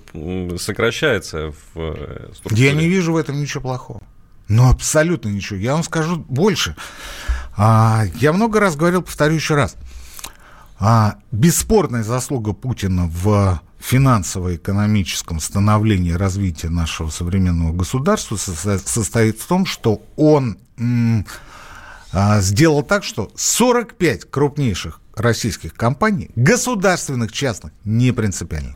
сокращается 0.58 1.52
в 1.52 1.80
э, 1.80 2.30
структуре. 2.36 2.66
Я 2.68 2.74
не 2.74 2.88
вижу 2.88 3.14
в 3.14 3.18
этом 3.18 3.40
ничего 3.40 3.62
плохого. 3.62 4.02
Ну, 4.48 4.70
абсолютно 4.70 5.30
ничего. 5.30 5.58
Я 5.58 5.74
вам 5.74 5.84
скажу 5.84 6.18
больше. 6.28 6.76
А, 7.56 8.04
я 8.16 8.34
много 8.34 8.60
раз 8.60 8.76
говорил, 8.76 9.02
повторю 9.02 9.36
еще 9.36 9.56
раз. 9.56 9.76
А, 10.80 11.16
бесспорная 11.32 12.04
заслуга 12.04 12.54
Путина 12.54 13.08
в 13.08 13.62
финансово-экономическом 13.80 15.40
становлении 15.40 16.12
развития 16.12 16.70
нашего 16.70 17.10
современного 17.10 17.72
государства 17.72 18.36
состоит 18.36 19.40
в 19.40 19.48
том, 19.48 19.66
что 19.66 20.02
он 20.16 20.58
а, 20.78 21.24
сделал 22.14 22.84
так, 22.84 23.04
что 23.04 23.32
45 23.36 24.30
крупнейших 24.30 25.00
российских 25.16 25.74
компаний, 25.74 26.30
государственных, 26.36 27.32
частных, 27.32 27.74
не 27.84 28.12
принципиально, 28.12 28.76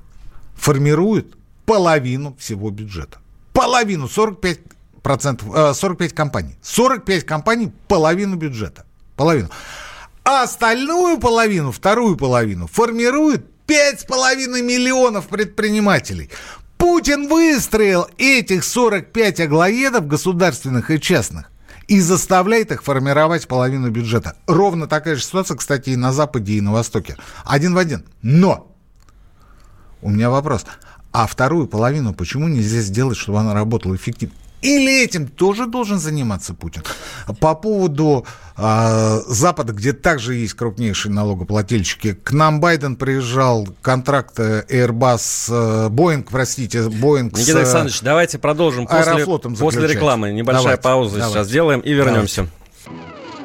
формируют 0.56 1.36
половину 1.66 2.36
всего 2.40 2.70
бюджета. 2.70 3.20
Половину, 3.54 4.08
45 4.08 4.60
процентов, 5.02 5.78
45 5.78 6.12
э, 6.12 6.16
компаний. 6.16 6.56
45 6.62 7.24
компаний, 7.24 7.72
половину 7.88 8.36
бюджета. 8.36 8.86
Половину. 9.16 9.50
А 10.24 10.44
остальную 10.44 11.20
половину, 11.20 11.72
вторую 11.72 12.18
половину, 12.18 12.68
формирует 12.68 13.46
5,5 13.68 14.62
миллионов 14.62 15.28
предпринимателей. 15.28 16.30
Путин 16.78 17.28
выстроил 17.28 18.08
этих 18.18 18.64
45 18.64 19.40
аглоедов 19.42 20.08
государственных 20.08 20.92
и 20.92 21.00
частных 21.00 21.52
и 21.88 22.00
заставляет 22.00 22.72
их 22.72 22.84
формировать 22.84 23.48
половину 23.48 23.90
бюджета. 23.90 24.36
Ровно 24.48 24.88
такая 24.88 25.16
же 25.16 25.24
ситуация, 25.24 25.58
кстати, 25.58 25.92
и 25.92 25.96
на 25.96 26.12
Западе, 26.12 26.54
и 26.54 26.62
на 26.62 26.72
Востоке. 26.72 27.16
Один 27.44 27.74
в 27.74 27.78
один. 27.78 28.06
Но 28.22 28.76
у 30.02 30.10
меня 30.10 30.30
вопрос. 30.30 30.66
А 31.12 31.28
вторую 31.28 31.68
половину 31.68 32.14
почему 32.14 32.48
нельзя 32.48 32.82
сделать, 32.82 33.18
чтобы 33.18 33.40
она 33.40 33.54
работала 33.54 33.96
эффективно? 33.96 34.36
Или 34.66 35.04
этим 35.04 35.28
тоже 35.28 35.68
должен 35.68 36.00
заниматься 36.00 36.54
Путин? 36.54 36.84
По 37.40 37.56
поводу 37.56 38.26
э, 38.58 39.22
Запада, 39.28 39.74
где 39.74 39.94
также 39.94 40.36
есть 40.36 40.54
крупнейшие 40.54 41.12
налогоплательщики, 41.12 42.14
к 42.14 42.32
нам 42.32 42.60
Байден 42.60 42.96
приезжал, 42.96 43.68
контракт 43.82 44.40
э, 44.40 44.66
Airbus, 44.70 45.50
э, 45.50 45.90
Boeing, 45.90 46.28
простите, 46.30 46.80
Boeing 46.80 47.26
Никита 47.26 47.54
с 47.54 47.56
Александрович, 47.56 48.02
давайте 48.02 48.40
продолжим 48.40 48.88
после, 48.88 49.26
после 49.60 49.88
рекламы. 49.88 50.32
Небольшая 50.32 50.64
давайте, 50.64 50.82
пауза 50.82 51.18
давайте. 51.18 51.34
сейчас 51.34 51.48
сделаем 51.48 51.80
и 51.82 51.94
вернемся. 51.94 52.48
Давайте. 52.86 53.15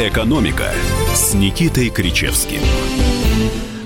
«Экономика» 0.00 0.72
с 1.14 1.34
Никитой 1.34 1.90
Кричевским. 1.90 2.62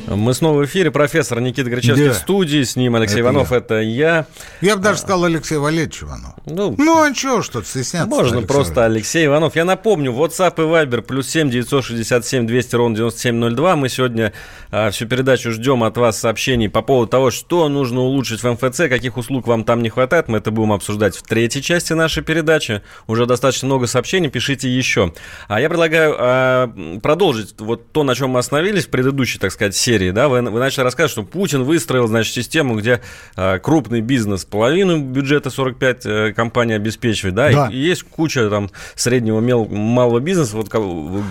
Мы 0.06 0.34
снова 0.34 0.60
в 0.60 0.64
эфире. 0.66 0.90
Профессор 0.90 1.40
Никита 1.40 1.70
Грачевский 1.70 2.08
да. 2.08 2.12
в 2.12 2.16
студии. 2.16 2.62
С 2.62 2.76
ним 2.76 2.94
Алексей 2.94 3.20
это 3.20 3.20
Иванов. 3.20 3.50
Я. 3.50 3.56
Это 3.56 3.80
я. 3.80 4.26
Я 4.60 4.76
бы 4.76 4.82
даже 4.82 4.98
сказал 4.98 5.24
Алексей 5.24 5.56
Валерьевич 5.56 6.02
Иванов. 6.02 6.34
Ну, 6.44 6.74
ну 6.76 7.02
а 7.02 7.14
что, 7.14 7.42
что-то 7.42 7.66
стесняться? 7.66 8.08
Можно 8.08 8.38
Алексей 8.38 8.46
просто. 8.46 8.84
Алексей 8.84 9.26
Иванов. 9.26 9.56
Я 9.56 9.64
напомню, 9.64 10.12
WhatsApp 10.12 10.54
и 10.58 10.60
Viber 10.60 11.00
плюс 11.00 11.28
7 11.30 11.48
967 11.50 12.46
200 12.46 12.76
ровно 12.76 12.96
9702. 12.96 13.76
Мы 13.76 13.88
сегодня 13.88 14.32
а, 14.70 14.90
всю 14.90 15.06
передачу 15.06 15.50
ждем 15.50 15.82
от 15.82 15.96
вас 15.96 16.18
сообщений 16.20 16.68
по 16.68 16.82
поводу 16.82 17.10
того, 17.10 17.30
что 17.30 17.68
нужно 17.70 18.00
улучшить 18.00 18.42
в 18.42 18.50
МФЦ, 18.50 18.88
каких 18.90 19.16
услуг 19.16 19.46
вам 19.46 19.64
там 19.64 19.82
не 19.82 19.88
хватает. 19.88 20.28
Мы 20.28 20.38
это 20.38 20.50
будем 20.50 20.72
обсуждать 20.72 21.16
в 21.16 21.22
третьей 21.22 21.62
части 21.62 21.94
нашей 21.94 22.22
передачи. 22.22 22.82
Уже 23.06 23.24
достаточно 23.24 23.66
много 23.66 23.86
сообщений. 23.86 24.28
Пишите 24.28 24.68
еще. 24.68 25.14
А 25.48 25.62
я 25.62 25.70
предлагаю 25.70 26.14
а, 26.18 26.98
продолжить 27.02 27.54
вот 27.58 27.90
то, 27.92 28.02
на 28.02 28.14
чем 28.14 28.30
мы 28.30 28.40
остановились 28.40 28.84
в 28.84 28.90
предыдущей, 28.90 29.38
так 29.38 29.50
сказать, 29.50 29.74
серии 29.74 29.93
серии, 29.94 30.10
да, 30.10 30.28
вы, 30.28 30.42
вы 30.42 30.58
начали 30.58 30.82
рассказывать, 30.82 31.12
что 31.12 31.22
Путин 31.22 31.62
выстроил, 31.62 32.08
значит, 32.08 32.34
систему, 32.34 32.76
где 32.76 33.00
э, 33.36 33.58
крупный 33.60 34.00
бизнес 34.00 34.44
половину 34.44 34.98
бюджета 34.98 35.50
45 35.50 36.06
э, 36.06 36.32
компаний 36.32 36.72
обеспечивает, 36.72 37.36
да, 37.36 37.50
да. 37.52 37.68
И, 37.68 37.76
и 37.76 37.78
есть 37.78 38.02
куча 38.02 38.50
там 38.50 38.70
среднего, 38.96 39.38
мел, 39.38 39.66
малого 39.66 40.18
бизнеса, 40.18 40.56
вот, 40.56 40.68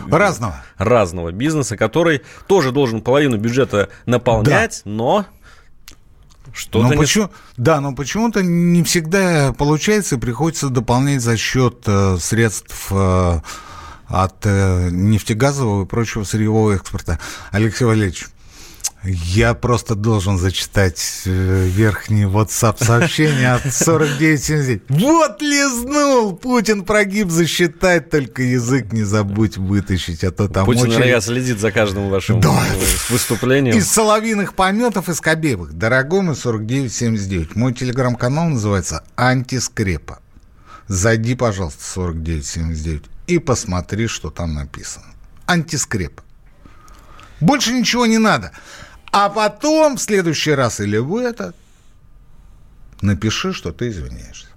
разного. 0.09 0.63
разного 0.77 1.33
бизнеса, 1.33 1.75
который 1.75 2.21
тоже 2.47 2.71
должен 2.71 3.01
половину 3.01 3.37
бюджета 3.37 3.89
наполнять, 4.05 4.81
да. 4.85 4.91
но 4.91 5.25
что-то 6.53 6.87
но 6.87 6.93
не... 6.93 6.97
почему, 6.97 7.29
да, 7.57 7.81
но 7.81 7.93
почему-то 7.93 8.41
не 8.43 8.83
всегда 8.83 9.53
получается 9.57 10.17
приходится 10.17 10.69
дополнять 10.69 11.21
за 11.21 11.35
счет 11.35 11.83
э, 11.85 12.17
средств 12.17 12.87
э, 12.91 13.41
от 14.07 14.45
э, 14.45 14.89
нефтегазового 14.89 15.83
и 15.83 15.87
прочего 15.87 16.23
сырьевого 16.23 16.75
экспорта. 16.75 17.19
Алексей 17.51 17.85
Валерьевич, 17.85 18.27
я 19.03 19.53
просто 19.53 19.95
должен 19.95 20.37
зачитать 20.37 21.23
э, 21.25 21.65
верхний 21.67 22.23
WhatsApp 22.23 22.83
сообщение 22.83 23.53
от 23.53 23.63
4979. 23.63 24.83
Вот 24.89 25.41
лизнул! 25.41 26.35
Путин 26.37 26.83
прогиб 26.83 27.29
засчитать, 27.29 28.09
только 28.09 28.43
язык 28.43 28.93
не 28.93 29.03
забудь 29.03 29.57
вытащить, 29.57 30.23
а 30.23 30.31
то 30.31 30.47
там 30.47 30.65
Путин, 30.65 30.83
очень... 30.83 30.99
наверное, 30.99 31.21
следит 31.21 31.59
за 31.59 31.71
каждым 31.71 32.09
вашим 32.09 32.39
да. 32.39 32.57
выступлением. 33.09 33.77
Из 33.77 33.87
соловиных 33.89 34.53
пометов 34.53 35.09
и 35.09 35.13
скобеевых. 35.13 35.73
Дорогой 35.73 36.21
мой 36.21 36.35
4979. 36.35 37.55
Мой 37.55 37.73
телеграм-канал 37.73 38.49
называется 38.49 39.03
«Антискрепа». 39.15 40.19
Зайди, 40.87 41.35
пожалуйста, 41.35 41.83
4979 41.93 43.03
и 43.27 43.39
посмотри, 43.39 44.07
что 44.07 44.29
там 44.29 44.53
написано. 44.53 45.05
Антискрепа. 45.45 46.23
Больше 47.43 47.73
ничего 47.73 48.05
не 48.05 48.19
надо. 48.19 48.51
А 49.11 49.29
потом 49.29 49.97
в 49.97 50.01
следующий 50.01 50.53
раз 50.53 50.79
или 50.79 50.97
в 50.97 51.17
этот 51.17 51.55
напиши, 53.01 53.51
что 53.51 53.73
ты 53.73 53.89
извиняешься. 53.89 54.47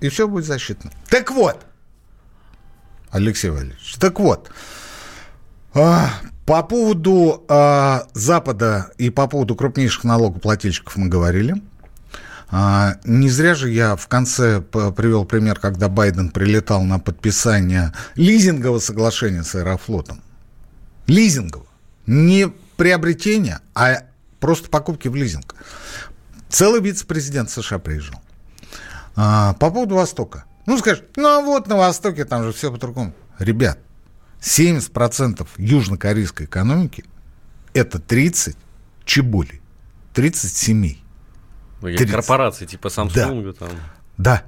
И 0.00 0.10
все 0.10 0.28
будет 0.28 0.44
засчитано. 0.44 0.92
Так 1.08 1.30
вот, 1.30 1.64
Алексей 3.10 3.50
Валерьевич, 3.50 3.96
так 3.98 4.20
вот, 4.20 4.50
а, 5.74 6.10
по 6.44 6.62
поводу 6.62 7.44
а, 7.48 8.06
Запада 8.12 8.92
и 8.98 9.08
по 9.08 9.26
поводу 9.26 9.54
крупнейших 9.54 10.04
налогоплательщиков 10.04 10.96
мы 10.96 11.08
говорили. 11.08 11.62
А, 12.50 12.96
не 13.04 13.30
зря 13.30 13.54
же 13.54 13.70
я 13.70 13.96
в 13.96 14.06
конце 14.06 14.60
привел 14.60 15.24
пример, 15.24 15.58
когда 15.58 15.88
Байден 15.88 16.28
прилетал 16.28 16.82
на 16.82 16.98
подписание 16.98 17.94
лизингового 18.16 18.80
соглашения 18.80 19.44
с 19.44 19.54
Аэрофлотом. 19.54 20.20
Лизингового. 21.12 21.68
Не 22.06 22.48
приобретения, 22.76 23.60
а 23.74 24.04
просто 24.40 24.68
покупки 24.68 25.08
в 25.08 25.14
лизинг. 25.14 25.54
Целый 26.48 26.80
вице-президент 26.80 27.50
США 27.50 27.78
приезжал. 27.78 28.20
А, 29.14 29.54
по 29.54 29.70
поводу 29.70 29.94
Востока. 29.94 30.44
Ну, 30.66 30.78
скажешь, 30.78 31.04
ну 31.16 31.28
а 31.28 31.40
вот 31.40 31.66
на 31.68 31.76
Востоке 31.76 32.24
там 32.24 32.44
же 32.44 32.52
все 32.52 32.70
по-другому. 32.70 33.12
Ребят, 33.38 33.78
70% 34.40 35.46
южнокорейской 35.58 36.46
экономики– 36.46 37.04
это 37.74 37.98
30 37.98 38.56
чебули, 39.04 39.60
30 40.14 40.52
семей. 40.54 41.02
30. 41.80 42.06
Ну, 42.06 42.12
корпорации 42.12 42.66
типа 42.66 42.88
Samsung. 42.88 43.52
Да. 43.52 43.52
Там. 43.52 43.70
да, 44.16 44.42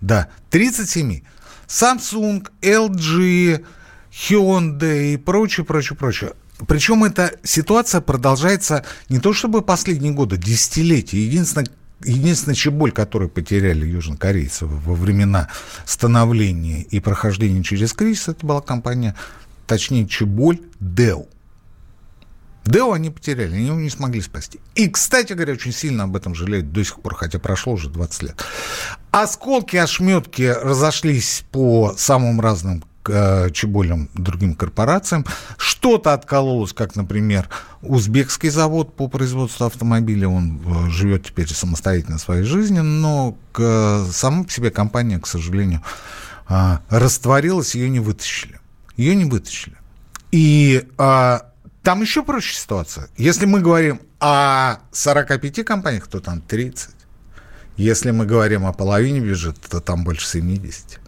да, 0.00 0.28
30 0.50 0.88
семей. 0.88 1.24
Samsung, 1.66 2.48
LG, 2.62 3.64
Hyundai 4.12 5.14
и 5.14 5.16
прочее, 5.16 5.64
прочее, 5.64 5.96
прочее. 5.96 6.32
Причем 6.66 7.04
эта 7.04 7.32
ситуация 7.44 8.00
продолжается 8.00 8.84
не 9.08 9.20
то 9.20 9.32
чтобы 9.32 9.62
последние 9.62 10.12
годы, 10.12 10.36
десятилетия. 10.36 11.24
Единственное, 11.24 11.68
единственная 12.02 12.56
чеболь, 12.56 12.90
которую 12.90 13.28
потеряли 13.28 13.86
южнокорейцы 13.86 14.66
во 14.66 14.94
времена 14.94 15.48
становления 15.84 16.82
и 16.82 17.00
прохождения 17.00 17.62
через 17.62 17.92
кризис, 17.92 18.28
это 18.28 18.44
была 18.44 18.60
компания, 18.60 19.14
точнее, 19.66 20.08
чеболь 20.08 20.60
Dell. 20.80 21.28
Dell 22.64 22.92
они 22.92 23.10
потеряли, 23.10 23.54
они 23.54 23.66
его 23.66 23.78
не 23.78 23.88
смогли 23.88 24.20
спасти. 24.20 24.60
И, 24.74 24.88
кстати 24.88 25.32
говоря, 25.32 25.54
очень 25.54 25.72
сильно 25.72 26.04
об 26.04 26.16
этом 26.16 26.34
жалеют 26.34 26.70
до 26.70 26.84
сих 26.84 27.00
пор, 27.00 27.14
хотя 27.14 27.38
прошло 27.38 27.74
уже 27.74 27.88
20 27.88 28.22
лет. 28.24 28.44
Осколки, 29.10 29.76
ошметки 29.76 30.42
разошлись 30.42 31.44
по 31.50 31.94
самым 31.96 32.40
разным 32.40 32.84
э, 33.06 33.50
чеболям 33.50 34.08
другим 34.14 34.54
корпорациям. 34.54 35.24
Что-то 35.56 36.12
откололось, 36.12 36.72
как, 36.72 36.96
например, 36.96 37.48
узбекский 37.82 38.50
завод 38.50 38.94
по 38.94 39.08
производству 39.08 39.66
автомобилей. 39.66 40.26
Он 40.26 40.60
э, 40.64 40.90
живет 40.90 41.26
теперь 41.26 41.48
самостоятельно 41.48 42.18
своей 42.18 42.42
жизнью, 42.42 42.84
но 42.84 43.36
к, 43.52 44.06
сама 44.12 44.44
по 44.44 44.50
себе 44.50 44.70
компания, 44.70 45.18
к 45.18 45.26
сожалению, 45.26 45.82
э, 46.48 46.78
растворилась, 46.88 47.74
ее 47.74 47.88
не 47.88 48.00
вытащили. 48.00 48.60
Ее 48.96 49.14
не 49.14 49.24
вытащили. 49.24 49.76
И 50.32 50.86
э, 50.98 51.38
там 51.82 52.02
еще 52.02 52.22
проще 52.22 52.54
ситуация. 52.54 53.08
Если 53.16 53.46
мы 53.46 53.60
говорим 53.60 54.00
о 54.20 54.78
45 54.92 55.64
компаниях, 55.64 56.06
то 56.08 56.20
там 56.20 56.40
30. 56.40 56.90
Если 57.78 58.10
мы 58.10 58.26
говорим 58.26 58.66
о 58.66 58.72
половине 58.72 59.20
бюджета, 59.20 59.70
то 59.70 59.80
там 59.80 60.02
больше 60.02 60.26
70. 60.26 61.00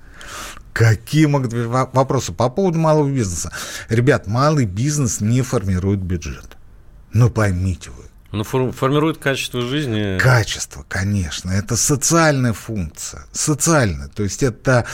Какие 0.72 1.26
могут 1.26 1.52
быть 1.52 1.66
вопросы 1.66 2.32
по 2.32 2.48
поводу 2.48 2.78
малого 2.78 3.08
бизнеса? 3.08 3.52
Ребят, 3.88 4.26
малый 4.26 4.66
бизнес 4.66 5.20
не 5.20 5.42
формирует 5.42 6.00
бюджет. 6.00 6.56
Ну, 7.12 7.28
поймите 7.30 7.90
вы. 7.90 8.04
Ну, 8.32 8.44
формирует 8.44 9.18
качество 9.18 9.60
жизни. 9.60 10.16
Качество, 10.18 10.84
конечно. 10.88 11.50
Это 11.50 11.76
социальная 11.76 12.52
функция. 12.52 13.24
Социальная. 13.32 14.06
То 14.06 14.22
есть 14.22 14.44
это 14.44 14.86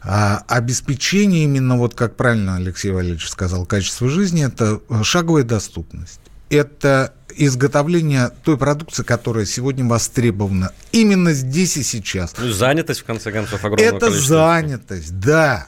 а, 0.00 0.44
обеспечение 0.46 1.44
именно, 1.44 1.76
вот 1.76 1.94
как 1.94 2.14
правильно 2.16 2.54
Алексей 2.54 2.92
Валерьевич 2.92 3.28
сказал, 3.28 3.66
качество 3.66 4.08
жизни, 4.08 4.46
это 4.46 4.80
шаговая 5.02 5.42
доступность. 5.42 6.20
Это 6.50 7.12
изготовления 7.36 8.30
той 8.44 8.56
продукции, 8.56 9.02
которая 9.02 9.44
сегодня 9.44 9.84
востребована 9.84 10.72
именно 10.92 11.32
здесь 11.32 11.76
и 11.76 11.82
сейчас. 11.82 12.34
Ну, 12.38 12.50
занятость, 12.50 13.00
в 13.00 13.04
конце 13.04 13.32
концов, 13.32 13.64
огромное 13.64 13.88
Это 13.88 14.10
занятость, 14.10 15.18
да, 15.18 15.66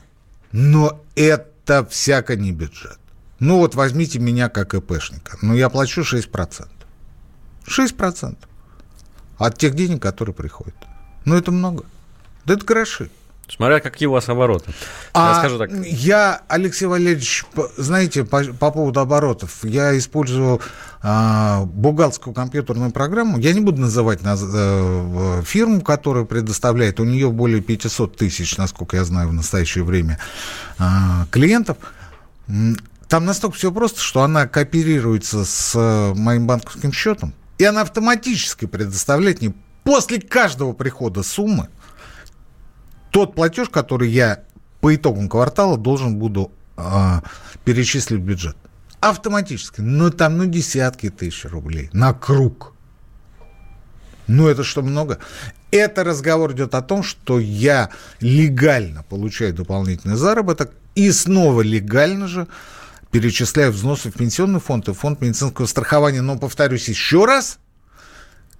но 0.52 1.02
это 1.14 1.86
всяко 1.86 2.36
не 2.36 2.52
бюджет. 2.52 2.98
Ну 3.38 3.58
вот 3.58 3.74
возьмите 3.74 4.18
меня 4.18 4.48
как 4.48 4.74
ИПшника. 4.74 5.38
Ну 5.42 5.54
я 5.54 5.68
плачу 5.68 6.02
6%. 6.02 6.68
6% 7.66 8.36
от 9.38 9.58
тех 9.58 9.74
денег, 9.74 10.00
которые 10.00 10.34
приходят. 10.34 10.76
Ну 11.24 11.36
это 11.36 11.52
много. 11.52 11.84
Да 12.44 12.54
это 12.54 12.64
гроши. 12.64 13.10
Смотря 13.48 13.78
какие 13.78 14.08
у 14.08 14.12
вас 14.12 14.28
обороты. 14.28 14.72
А 15.12 15.34
я, 15.34 15.38
скажу 15.38 15.58
так. 15.58 15.70
я, 15.84 16.42
Алексей 16.48 16.86
Валерьевич, 16.86 17.44
знаете, 17.76 18.24
по, 18.24 18.42
по 18.42 18.72
поводу 18.72 18.98
оборотов, 18.98 19.64
я 19.64 19.96
использую 19.96 20.60
а, 21.00 21.62
бухгалтерскую 21.64 22.34
компьютерную 22.34 22.90
программу. 22.90 23.38
Я 23.38 23.52
не 23.52 23.60
буду 23.60 23.80
называть 23.80 24.22
наз, 24.22 24.42
а, 24.44 25.42
фирму, 25.42 25.80
которая 25.80 26.24
предоставляет. 26.24 26.98
У 26.98 27.04
нее 27.04 27.30
более 27.30 27.60
500 27.60 28.16
тысяч, 28.16 28.56
насколько 28.56 28.96
я 28.96 29.04
знаю, 29.04 29.28
в 29.28 29.32
настоящее 29.32 29.84
время 29.84 30.18
а, 30.78 31.26
клиентов. 31.30 31.76
Там 33.08 33.24
настолько 33.24 33.56
все 33.56 33.70
просто, 33.70 34.00
что 34.00 34.22
она 34.22 34.48
кооперируется 34.48 35.44
с 35.44 35.72
э, 35.76 36.14
моим 36.14 36.48
банковским 36.48 36.92
счетом, 36.92 37.32
и 37.58 37.64
она 37.64 37.82
автоматически 37.82 38.66
предоставляет 38.66 39.40
мне 39.40 39.54
после 39.84 40.20
каждого 40.20 40.72
прихода 40.72 41.22
суммы 41.22 41.68
тот 43.10 43.34
платеж, 43.34 43.68
который 43.68 44.10
я 44.10 44.44
по 44.80 44.94
итогам 44.94 45.28
квартала 45.28 45.76
должен 45.76 46.16
буду 46.16 46.52
э, 46.76 47.20
перечислить 47.64 48.20
в 48.20 48.22
бюджет. 48.22 48.56
Автоматически. 49.00 49.80
Ну, 49.80 50.10
там, 50.10 50.38
ну, 50.38 50.46
десятки 50.46 51.10
тысяч 51.10 51.44
рублей 51.44 51.90
на 51.92 52.12
круг. 52.12 52.72
Ну, 54.26 54.48
это 54.48 54.64
что, 54.64 54.82
много? 54.82 55.18
Это 55.70 56.04
разговор 56.04 56.52
идет 56.52 56.74
о 56.74 56.82
том, 56.82 57.02
что 57.02 57.38
я 57.38 57.90
легально 58.20 59.02
получаю 59.02 59.52
дополнительный 59.52 60.16
заработок 60.16 60.72
и 60.94 61.10
снова 61.12 61.60
легально 61.60 62.26
же 62.26 62.48
перечисляю 63.10 63.72
взносы 63.72 64.10
в 64.10 64.14
пенсионный 64.14 64.60
фонд 64.60 64.88
и 64.88 64.92
фонд 64.92 65.20
медицинского 65.20 65.66
страхования. 65.66 66.22
Но, 66.22 66.38
повторюсь 66.38 66.88
еще 66.88 67.24
раз, 67.24 67.58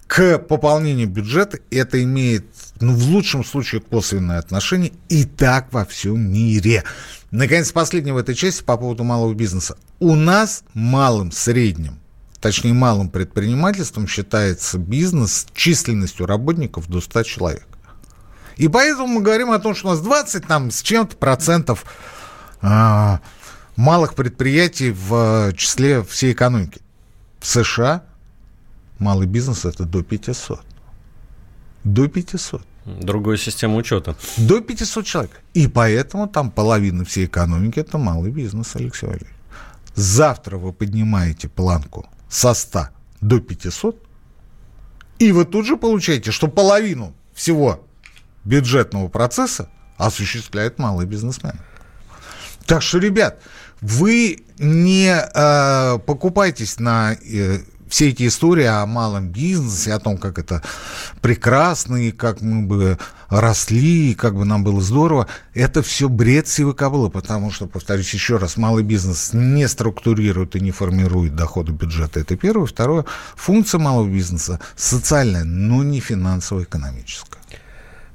к 0.07 0.39
пополнению 0.39 1.07
бюджета 1.07 1.59
это 1.69 2.01
имеет 2.01 2.45
ну, 2.79 2.93
в 2.93 3.03
лучшем 3.09 3.43
случае 3.43 3.81
косвенное 3.81 4.39
отношение, 4.39 4.93
и 5.09 5.25
так 5.25 5.71
во 5.71 5.85
всем 5.85 6.31
мире. 6.31 6.83
Наконец, 7.31 7.71
последнее 7.71 8.13
в 8.13 8.17
этой 8.17 8.33
части 8.33 8.63
по 8.63 8.77
поводу 8.77 9.03
малого 9.03 9.33
бизнеса. 9.33 9.77
У 9.99 10.15
нас 10.15 10.63
малым, 10.73 11.31
средним, 11.31 11.99
точнее 12.39 12.73
малым 12.73 13.09
предпринимательством 13.09 14.07
считается 14.07 14.77
бизнес 14.77 15.33
с 15.33 15.47
численностью 15.53 16.25
работников 16.25 16.87
до 16.87 17.01
100 17.01 17.23
человек. 17.23 17.67
И 18.55 18.69
поэтому 18.69 19.07
мы 19.07 19.21
говорим 19.21 19.51
о 19.51 19.59
том, 19.59 19.75
что 19.75 19.89
у 19.89 19.91
нас 19.91 19.99
20 19.99 20.47
там, 20.47 20.71
с 20.71 20.81
чем-то 20.81 21.17
процентов 21.17 21.85
а, 22.61 23.19
малых 23.75 24.15
предприятий 24.15 24.91
в 24.91 25.53
числе 25.53 26.01
всей 26.03 26.31
экономики. 26.31 26.79
В 27.39 27.45
США 27.45 28.03
малый 28.99 29.27
бизнес 29.27 29.65
это 29.65 29.85
до 29.85 30.03
500. 30.03 30.61
До 31.83 32.07
500. 32.07 32.61
Другая 32.85 33.37
система 33.37 33.75
учета. 33.75 34.15
До 34.37 34.61
500 34.61 35.05
человек. 35.05 35.41
И 35.53 35.67
поэтому 35.67 36.27
там 36.27 36.51
половина 36.51 37.03
всей 37.03 37.25
экономики– 37.25 37.79
это 37.81 37.97
малый 37.97 38.31
бизнес, 38.31 38.75
Алексей 38.75 39.07
Валерьевич. 39.07 39.35
Завтра 39.95 40.57
вы 40.57 40.73
поднимаете 40.73 41.49
планку 41.49 42.07
со 42.29 42.53
100 42.53 42.89
до 43.21 43.39
500, 43.39 44.01
и 45.19 45.31
вы 45.31 45.45
тут 45.45 45.65
же 45.65 45.75
получаете, 45.75 46.31
что 46.31 46.47
половину 46.47 47.13
всего 47.33 47.83
бюджетного 48.45 49.07
процесса 49.07 49.69
осуществляет 49.97 50.79
малый 50.79 51.05
бизнесмен. 51.05 51.59
Так 52.65 52.81
что, 52.81 52.99
ребят, 52.99 53.41
вы 53.81 54.43
не 54.59 55.09
э, 55.09 55.99
покупайтесь 55.99 56.79
на 56.79 57.13
э, 57.13 57.59
все 57.89 58.09
эти 58.09 58.27
истории 58.27 58.65
о 58.65 58.85
малом 58.85 59.29
бизнесе, 59.29 59.93
о 59.93 59.99
том, 59.99 60.17
как 60.17 60.39
это 60.39 60.61
прекрасно, 61.21 61.95
и 61.97 62.11
как 62.11 62.41
мы 62.41 62.63
бы 62.63 62.97
росли, 63.29 64.11
и 64.11 64.15
как 64.15 64.35
бы 64.35 64.45
нам 64.45 64.63
было 64.63 64.81
здорово, 64.81 65.27
это 65.53 65.81
все 65.81 66.09
бред 66.09 66.47
сивы 66.47 66.73
кобылы, 66.73 67.09
потому 67.09 67.51
что, 67.51 67.67
повторюсь 67.67 68.13
еще 68.13 68.37
раз, 68.37 68.57
малый 68.57 68.83
бизнес 68.83 69.31
не 69.33 69.67
структурирует 69.67 70.55
и 70.55 70.59
не 70.59 70.71
формирует 70.71 71.35
доходы 71.35 71.71
бюджета. 71.71 72.19
Это 72.19 72.35
первое. 72.35 72.65
Второе, 72.67 73.05
функция 73.35 73.79
малого 73.79 74.07
бизнеса 74.07 74.59
социальная, 74.75 75.43
но 75.43 75.83
не 75.83 75.99
финансово-экономическая. 75.99 77.37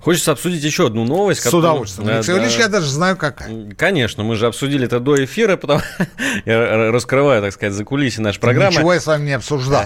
Хочется 0.03 0.33
обсудить 0.33 0.65
еще 0.65 0.89
одну 0.89 1.05
новость. 1.05 1.41
С 1.41 1.45
которую... 1.45 1.71
удовольствием. 1.71 2.09
Алексей 2.09 2.35
да, 2.35 2.63
я 2.65 2.69
даже 2.69 2.87
знаю, 2.87 3.17
какая. 3.17 3.73
Конечно, 3.77 4.25
мы 4.25 4.35
же 4.35 4.47
обсудили 4.47 4.87
это 4.87 4.99
до 4.99 5.25
эфира, 5.25 5.57
потом 5.57 5.81
я 6.45 6.91
раскрываю, 6.91 7.41
так 7.41 7.53
сказать, 7.53 7.73
за 7.73 7.85
кулиси 7.85 8.21
нашей 8.21 8.41
программы. 8.41 8.75
Ничего 8.75 8.95
я 8.95 9.01
с 9.01 9.07
вами 9.07 9.27
не 9.27 9.33
обсуждал. 9.33 9.85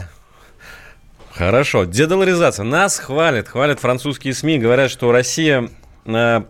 Хорошо. 1.33 1.85
Дедоларизация. 1.85 2.65
Нас 2.65 2.99
хвалят, 2.99 3.49
хвалят 3.49 3.79
французские 3.79 4.33
СМИ, 4.33 4.59
говорят, 4.59 4.91
что 4.91 5.13
Россия 5.13 5.69
э, 6.07 6.43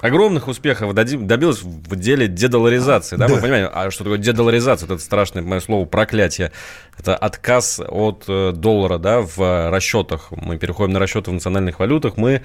огромных 0.00 0.48
успехов 0.48 0.94
добилась 0.94 1.62
в 1.62 1.96
деле 1.96 2.28
дедоларизации. 2.28 3.16
Да, 3.16 3.28
да. 3.28 3.34
мы 3.34 3.40
понимаем, 3.40 3.70
а 3.72 3.90
что 3.90 4.04
такое 4.04 4.18
дедоларизация? 4.18 4.86
Это 4.86 4.98
страшное 4.98 5.42
мое 5.42 5.60
слово 5.60 5.84
проклятие. 5.84 6.52
Это 6.98 7.16
отказ 7.16 7.80
от 7.86 8.24
э, 8.28 8.52
доллара 8.52 8.98
да, 8.98 9.20
в 9.20 9.70
расчетах. 9.70 10.30
Мы 10.30 10.58
переходим 10.58 10.92
на 10.92 10.98
расчеты 10.98 11.30
в 11.30 11.34
национальных 11.34 11.78
валютах. 11.78 12.16
Мы 12.16 12.42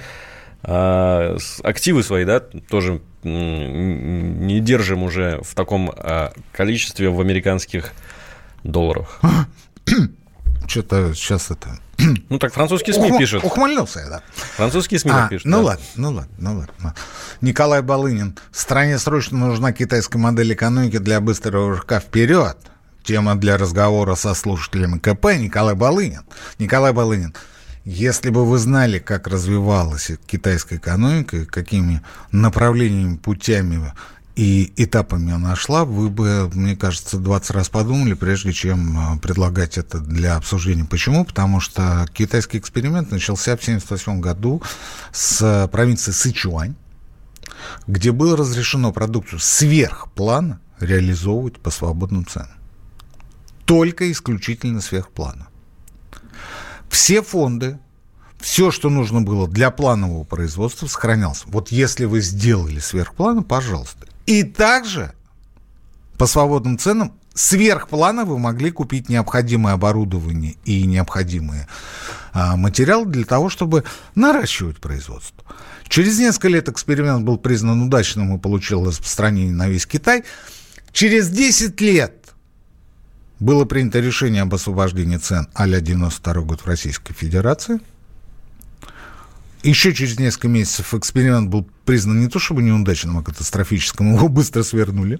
э, 0.63 1.37
активы 1.63 2.03
свои, 2.03 2.25
да, 2.25 2.39
тоже 2.39 3.01
не 3.23 4.59
держим 4.59 5.03
уже 5.03 5.41
в 5.43 5.55
таком 5.55 5.91
э, 5.91 6.29
количестве 6.51 7.09
в 7.09 7.19
американских 7.19 7.91
долларах. 8.63 9.21
Что-то 10.67 11.13
сейчас 11.13 11.51
это 11.51 11.79
Ну 12.29 12.39
так 12.39 12.53
французские 12.53 12.93
СМИ 12.93 13.11
Ухм... 13.11 13.17
пишут. 13.19 13.43
Ухмыльнулся 13.43 13.99
я, 13.99 14.09
да. 14.09 14.21
Французские 14.55 14.99
СМИ 14.99 15.11
а, 15.13 15.27
пишут. 15.27 15.45
Ну 15.45 15.57
да. 15.57 15.63
ладно, 15.63 15.85
ну 15.95 16.11
ладно, 16.11 16.35
ну 16.37 16.57
ладно. 16.57 16.95
Николай 17.41 17.81
Балынин. 17.81 18.37
Стране 18.51 18.97
срочно 18.99 19.37
нужна 19.37 19.71
китайская 19.73 20.19
модель 20.19 20.53
экономики 20.53 20.97
для 20.97 21.21
быстрого 21.21 21.71
рывка 21.71 21.99
вперед. 21.99 22.57
Тема 23.03 23.35
для 23.35 23.57
разговора 23.57 24.15
со 24.15 24.33
слушателями 24.33 24.97
КП 24.97 25.25
Николай 25.37 25.75
Балынин. 25.75 26.23
Николай 26.59 26.91
Балынин. 26.91 27.35
Если 27.85 28.31
бы 28.31 28.45
вы 28.45 28.57
знали, 28.57 28.97
как 28.97 29.27
развивалась 29.27 30.09
китайская 30.25 30.77
экономика, 30.77 31.45
какими 31.45 32.01
направлениями, 32.31 33.17
путями 33.17 33.93
и 34.35 34.73
этапами 34.75 35.31
она 35.31 35.55
шла, 35.55 35.85
вы 35.85 36.09
бы, 36.09 36.49
мне 36.53 36.75
кажется, 36.75 37.17
20 37.17 37.51
раз 37.51 37.69
подумали, 37.69 38.13
прежде 38.13 38.51
чем 38.51 38.97
а, 38.97 39.17
предлагать 39.17 39.77
это 39.77 39.99
для 39.99 40.35
обсуждения. 40.35 40.83
Почему? 40.83 41.23
Потому 41.23 41.61
что 41.61 42.05
китайский 42.13 42.57
эксперимент 42.57 43.11
начался 43.11 43.55
в 43.55 43.61
1978 43.61 44.19
году 44.19 44.61
с 45.13 45.69
провинции 45.71 46.11
Сычуань, 46.11 46.75
где 47.87 48.11
было 48.11 48.35
разрешено 48.35 48.91
продукцию 48.91 49.39
сверхплана 49.39 50.59
реализовывать 50.81 51.59
по 51.59 51.69
свободным 51.69 52.25
ценам. 52.25 52.49
Только 53.63 54.11
исключительно 54.11 54.81
сверхплана. 54.81 55.47
Все 56.89 57.21
фонды, 57.21 57.79
все, 58.39 58.69
что 58.69 58.89
нужно 58.89 59.21
было 59.21 59.47
для 59.47 59.71
планового 59.71 60.25
производства, 60.25 60.87
сохранялось. 60.87 61.43
Вот 61.45 61.71
если 61.71 62.03
вы 62.03 62.19
сделали 62.19 62.79
сверхпланы, 62.79 63.41
пожалуйста, 63.41 64.07
и 64.25 64.43
также 64.43 65.13
по 66.17 66.27
свободным 66.27 66.77
ценам 66.77 67.13
сверхплана 67.33 68.25
вы 68.25 68.39
могли 68.39 68.71
купить 68.71 69.09
необходимое 69.09 69.73
оборудование 69.73 70.55
и 70.63 70.83
необходимые 70.85 71.67
а, 72.33 72.55
материалы 72.55 73.05
для 73.05 73.25
того, 73.25 73.49
чтобы 73.49 73.83
наращивать 74.15 74.79
производство. 74.79 75.43
Через 75.87 76.17
несколько 76.17 76.47
лет 76.47 76.69
эксперимент 76.69 77.25
был 77.25 77.37
признан 77.37 77.81
удачным 77.81 78.35
и 78.35 78.39
получил 78.39 78.85
распространение 78.85 79.53
на 79.53 79.67
весь 79.67 79.85
Китай. 79.85 80.23
Через 80.91 81.29
10 81.29 81.79
лет 81.81 82.33
было 83.39 83.65
принято 83.65 83.99
решение 83.99 84.43
об 84.43 84.53
освобождении 84.53 85.17
цен 85.17 85.49
а-ля 85.53 85.81
92 85.81 86.33
год 86.41 86.61
в 86.61 86.67
Российской 86.67 87.13
Федерации– 87.13 87.79
еще 89.69 89.93
через 89.93 90.19
несколько 90.19 90.47
месяцев 90.47 90.93
эксперимент 90.93 91.49
был 91.49 91.67
признан 91.85 92.19
не 92.19 92.27
то 92.27 92.39
чтобы 92.39 92.61
неудачным, 92.61 93.17
а 93.17 93.23
катастрофическим. 93.23 94.15
Его 94.15 94.27
быстро 94.27 94.63
свернули 94.63 95.19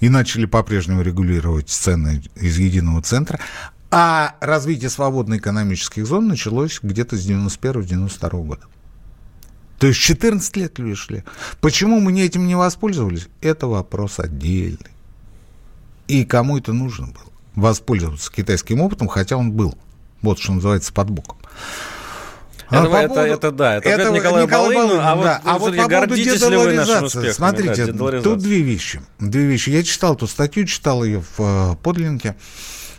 и 0.00 0.08
начали 0.08 0.46
по-прежнему 0.46 1.02
регулировать 1.02 1.68
цены 1.68 2.22
из 2.34 2.58
единого 2.58 3.02
центра. 3.02 3.38
А 3.90 4.36
развитие 4.40 4.90
свободной 4.90 5.38
экономических 5.38 6.06
зон 6.06 6.26
началось 6.26 6.80
где-то 6.82 7.16
с 7.16 7.28
91-92 7.28 8.44
года. 8.44 8.62
То 9.78 9.86
есть 9.86 10.00
14 10.00 10.56
лет 10.56 10.78
лишь 10.78 11.10
ли. 11.10 11.24
Почему 11.60 12.00
мы 12.00 12.12
не 12.12 12.22
этим 12.22 12.46
не 12.46 12.54
воспользовались? 12.54 13.28
Это 13.40 13.66
вопрос 13.66 14.18
отдельный. 14.18 14.90
И 16.08 16.24
кому 16.24 16.58
это 16.58 16.72
нужно 16.72 17.06
было? 17.06 17.32
Воспользоваться 17.54 18.32
китайским 18.32 18.80
опытом, 18.80 19.08
хотя 19.08 19.36
он 19.36 19.52
был. 19.52 19.76
Вот 20.20 20.38
что 20.38 20.52
называется 20.54 20.92
под 20.92 21.10
боком. 21.10 21.38
Это, 22.72 22.98
а 22.98 23.02
это, 23.02 23.08
поводу... 23.08 23.32
это 23.32 23.50
да, 23.52 23.76
это, 23.76 23.88
это 23.88 24.10
Николай, 24.10 24.44
Николай 24.44 24.74
Балыгин, 24.74 24.98
а 25.00 25.14
вот, 25.14 25.24
да. 25.24 25.40
а 25.44 25.58
вот 25.58 25.76
по 25.76 25.88
поводу 25.88 26.16
дедоларизации, 26.16 27.32
смотрите, 27.32 27.92
да, 27.92 28.20
тут 28.22 28.38
две 28.38 28.62
вещи. 28.62 29.02
Две 29.18 29.44
вещи. 29.44 29.70
Я 29.70 29.82
читал 29.82 30.14
эту 30.14 30.26
статью, 30.26 30.64
читал 30.64 31.04
ее 31.04 31.22
в 31.36 31.40
э, 31.40 31.76
подлиннике. 31.82 32.34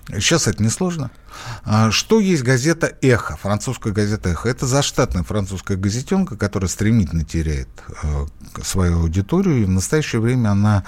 Сейчас 0.10 0.48
это 0.48 0.62
несложно. 0.62 1.12
А, 1.64 1.92
что 1.92 2.20
есть 2.20 2.44
газета 2.44 2.94
«Эхо», 3.02 3.38
французская 3.38 3.94
газета 3.94 4.30
«Эхо»? 4.30 4.50
Это 4.50 4.68
заштатная 4.68 5.24
французская 5.24 5.78
газетенка, 5.78 6.36
которая 6.36 6.70
стремительно 6.70 7.24
теряет 7.24 7.70
э, 8.04 8.26
свою 8.62 9.00
аудиторию, 9.00 9.62
и 9.62 9.66
в 9.66 9.70
настоящее 9.70 10.22
время 10.22 10.50
она 10.50 10.84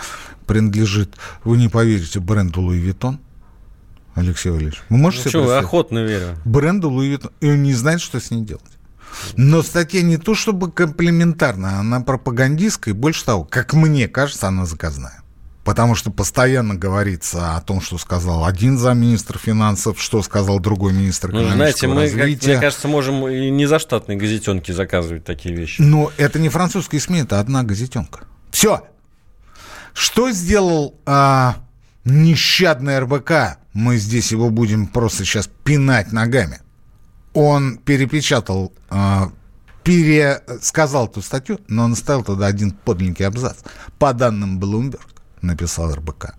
принадлежит, 0.45 1.15
вы 1.43 1.58
не 1.58 1.69
поверите, 1.69 2.19
бренду 2.19 2.62
«Louis 2.62 2.77
Vuitton». 2.77 3.19
Алексей 4.15 4.50
Валерьевич, 4.50 4.82
вы 4.89 4.98
можете 4.98 5.26
ну, 5.26 5.32
себе 5.32 5.43
что, 5.43 5.60
охотно 5.60 6.00
верю. 6.00 6.38
Бренду 6.45 6.89
Louis 6.89 7.10
Vuitton, 7.10 7.31
и 7.41 7.50
он 7.52 7.63
не 7.63 7.74
знает, 7.74 8.02
что 8.02 8.19
с 8.19 8.32
ней 8.32 8.41
делать. 8.41 8.63
Но 9.38 9.63
статья 9.63 10.01
не 10.01 10.17
то 10.17 10.36
чтобы 10.36 10.71
комплиментарная, 10.71 11.79
она 11.80 12.01
пропагандистская, 12.01 12.93
и 12.93 12.97
больше 12.97 13.25
того, 13.25 13.43
как 13.43 13.73
мне 13.73 14.08
кажется, 14.08 14.47
она 14.47 14.65
заказная. 14.65 15.21
Потому 15.63 15.95
что 15.95 16.12
постоянно 16.12 16.75
говорится 16.75 17.56
о 17.56 17.62
том, 17.62 17.82
что 17.82 17.97
сказал 17.97 18.45
один 18.45 18.78
замминистра 18.78 19.39
финансов, 19.39 19.99
что 19.99 20.21
сказал 20.21 20.60
другой 20.60 20.93
министр 20.93 21.32
ну, 21.32 21.49
знаете, 21.49 21.88
мы, 21.88 22.01
развития. 22.01 22.39
Как, 22.39 22.47
мне 22.47 22.60
кажется, 22.60 22.88
можем 22.88 23.28
и 23.28 23.49
не 23.49 23.65
за 23.65 23.80
штатные 23.80 24.15
газетенки 24.15 24.71
заказывать 24.71 25.25
такие 25.25 25.56
вещи. 25.56 25.82
Но 25.82 26.12
это 26.17 26.38
не 26.38 26.49
французские 26.49 27.01
СМИ, 27.01 27.21
это 27.21 27.39
одна 27.39 27.63
газетенка. 27.63 28.25
Все. 28.51 28.84
Что 29.93 30.30
сделал 30.30 30.99
а, 31.08 31.56
нещадный 32.04 32.99
РБК? 32.99 33.58
Мы 33.73 33.97
здесь 33.97 34.32
его 34.32 34.51
будем 34.51 34.86
просто 34.86 35.25
сейчас 35.25 35.49
пинать 35.63 36.12
ногами 36.12 36.60
он 37.36 37.78
перепечатал, 37.78 38.74
э, 38.89 39.28
пересказал 39.84 41.08
эту 41.08 41.21
статью, 41.21 41.60
но 41.67 41.84
он 41.84 41.93
оставил 41.93 42.24
туда 42.24 42.48
один 42.48 42.71
подлинный 42.71 43.28
абзац. 43.28 43.58
По 44.00 44.13
данным 44.13 44.60
Bloomberg, 44.60 45.06
написал 45.41 45.93
РБК, 45.93 46.34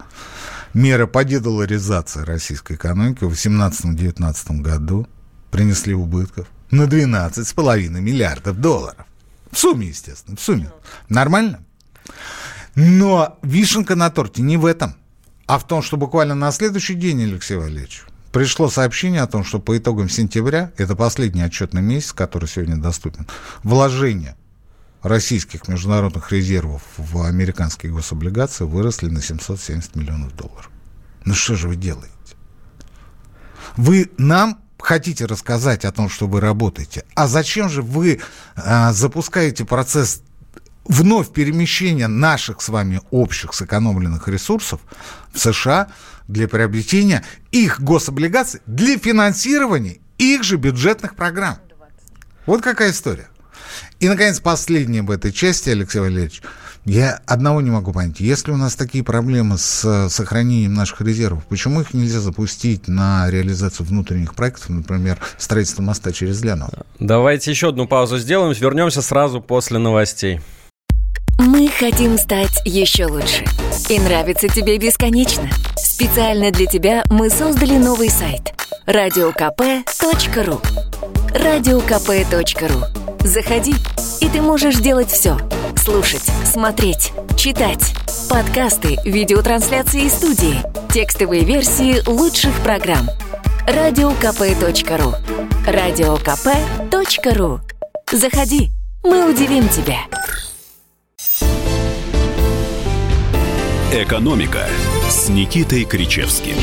меры 0.75 1.07
по 1.07 1.23
дедоларизации 1.23 2.23
российской 2.23 2.75
экономики 2.77 3.25
в 3.25 3.33
2018-2019 3.33 4.61
году 4.63 5.07
принесли 5.51 5.95
убытков 5.95 6.49
на 6.71 6.85
12,5 6.85 7.89
миллиардов 8.01 8.59
долларов. 8.59 9.07
В 9.53 9.59
сумме, 9.59 9.89
естественно, 9.89 10.37
в 10.37 10.41
сумме. 10.41 10.73
Нормально? 11.09 11.61
Но 12.75 13.39
вишенка 13.43 13.97
на 13.97 14.11
торте 14.11 14.43
не 14.43 14.57
в 14.57 14.65
этом, 14.65 14.97
а 15.47 15.59
в 15.59 15.67
том, 15.67 15.83
что 15.83 15.97
буквально 15.97 16.35
на 16.35 16.51
следующий 16.53 16.95
день, 16.95 17.23
Алексей 17.23 17.57
Валерьевич, 17.57 18.05
пришло 18.37 18.69
сообщение 18.69 19.23
о 19.23 19.27
том, 19.27 19.45
что 19.45 19.61
по 19.61 19.79
итогам 19.79 20.11
сентября, 20.11 20.71
это 20.77 20.95
последний 20.95 21.43
отчетный 21.43 21.81
месяц, 21.81 22.13
который 22.13 22.47
сегодня 22.47 22.77
доступен, 22.77 23.27
вложения 23.63 24.37
российских 25.03 25.69
международных 25.69 26.31
резервов 26.33 26.83
в 26.99 27.23
американские 27.23 27.93
гособлигации 27.93 28.65
выросли 28.65 29.09
на 29.09 29.23
770 29.23 29.97
миллионов 29.97 30.37
долларов. 30.37 30.69
Ну 31.25 31.33
что 31.33 31.57
же 31.57 31.69
вы 31.69 31.77
делаете? 31.77 32.13
Вы 33.79 34.11
нам 34.19 34.59
хотите 34.79 35.25
рассказать 35.25 35.87
о 35.87 35.93
том, 35.93 36.11
что 36.11 36.27
вы 36.27 36.43
работаете, 36.43 37.07
а 37.15 37.29
зачем 37.29 37.71
же 37.71 37.81
вы 37.81 38.21
а, 38.55 38.93
запускаете 38.93 39.65
процесс 39.65 40.21
вновь 40.85 41.33
перемещения 41.33 42.07
наших 42.07 42.61
с 42.61 42.69
вами 42.69 43.01
общих 43.11 43.55
сэкономленных 43.55 44.29
ресурсов 44.29 44.81
в 45.33 45.39
США 45.39 45.89
для 46.29 46.49
приобретения 46.49 47.25
их 47.53 47.81
гособлигаций 47.81 48.61
для 48.67 48.99
финансирования 48.99 49.99
их 50.19 50.43
же 50.43 50.57
бюджетных 50.57 51.15
программ. 51.15 51.59
Вот 52.47 52.63
какая 52.63 52.91
история. 52.91 53.29
И, 54.01 54.09
наконец, 54.09 54.41
последнее 54.41 55.03
в 55.03 55.11
этой 55.11 55.33
части, 55.33 55.71
Алексей 55.71 56.01
Валерьевич. 56.01 56.43
Я 56.85 57.21
одного 57.27 57.61
не 57.61 57.71
могу 57.71 57.93
понять. 57.93 58.21
Если 58.21 58.53
у 58.53 58.57
нас 58.57 58.77
такие 58.77 59.03
проблемы 59.03 59.59
с 59.59 60.09
сохранением 60.09 60.75
наших 60.75 61.01
резервов, 61.01 61.45
почему 61.49 61.81
их 61.81 61.93
нельзя 61.95 62.21
запустить 62.21 62.87
на 62.87 63.29
реализацию 63.29 63.87
внутренних 63.87 64.37
проектов, 64.37 64.69
например, 64.69 65.19
строительство 65.37 65.83
моста 65.83 66.13
через 66.13 66.45
Ляново? 66.45 66.87
Давайте 67.01 67.51
еще 67.51 67.71
одну 67.71 67.89
паузу 67.89 68.19
сделаем. 68.19 68.53
Вернемся 68.53 69.03
сразу 69.03 69.41
после 69.41 69.79
новостей. 69.79 70.41
Мы 71.39 71.69
хотим 71.69 72.19
стать 72.19 72.63
еще 72.65 73.07
лучше. 73.07 73.45
И 73.89 73.99
нравится 73.99 74.47
тебе 74.47 74.79
бесконечно. 74.79 75.51
Специально 75.99 76.51
для 76.51 76.67
тебя 76.67 77.05
мы 77.09 77.31
создали 77.31 77.79
новый 77.79 78.11
сайт 78.11 78.53
радиокп.ру 78.85 80.61
радиокп.ру 81.35 83.27
Заходи, 83.27 83.75
и 84.21 84.29
ты 84.29 84.43
можешь 84.43 84.75
делать 84.77 85.11
все. 85.11 85.39
Слушать, 85.75 86.25
смотреть, 86.45 87.15
читать. 87.39 87.95
Подкасты, 88.29 88.99
видеотрансляции 89.07 90.03
из 90.03 90.13
студии, 90.13 90.61
текстовые 90.93 91.47
версии 91.47 92.07
лучших 92.07 92.53
программ. 92.61 93.09
радиокп.ру 93.67 95.15
радиокп.ру 95.67 97.61
Заходи, 98.13 98.69
мы 99.03 99.31
удивим 99.31 99.67
тебя. 99.71 100.01
«Экономика» 103.95 104.69
с 105.09 105.29
Никитой 105.29 105.85
Кричевским. 105.85 106.57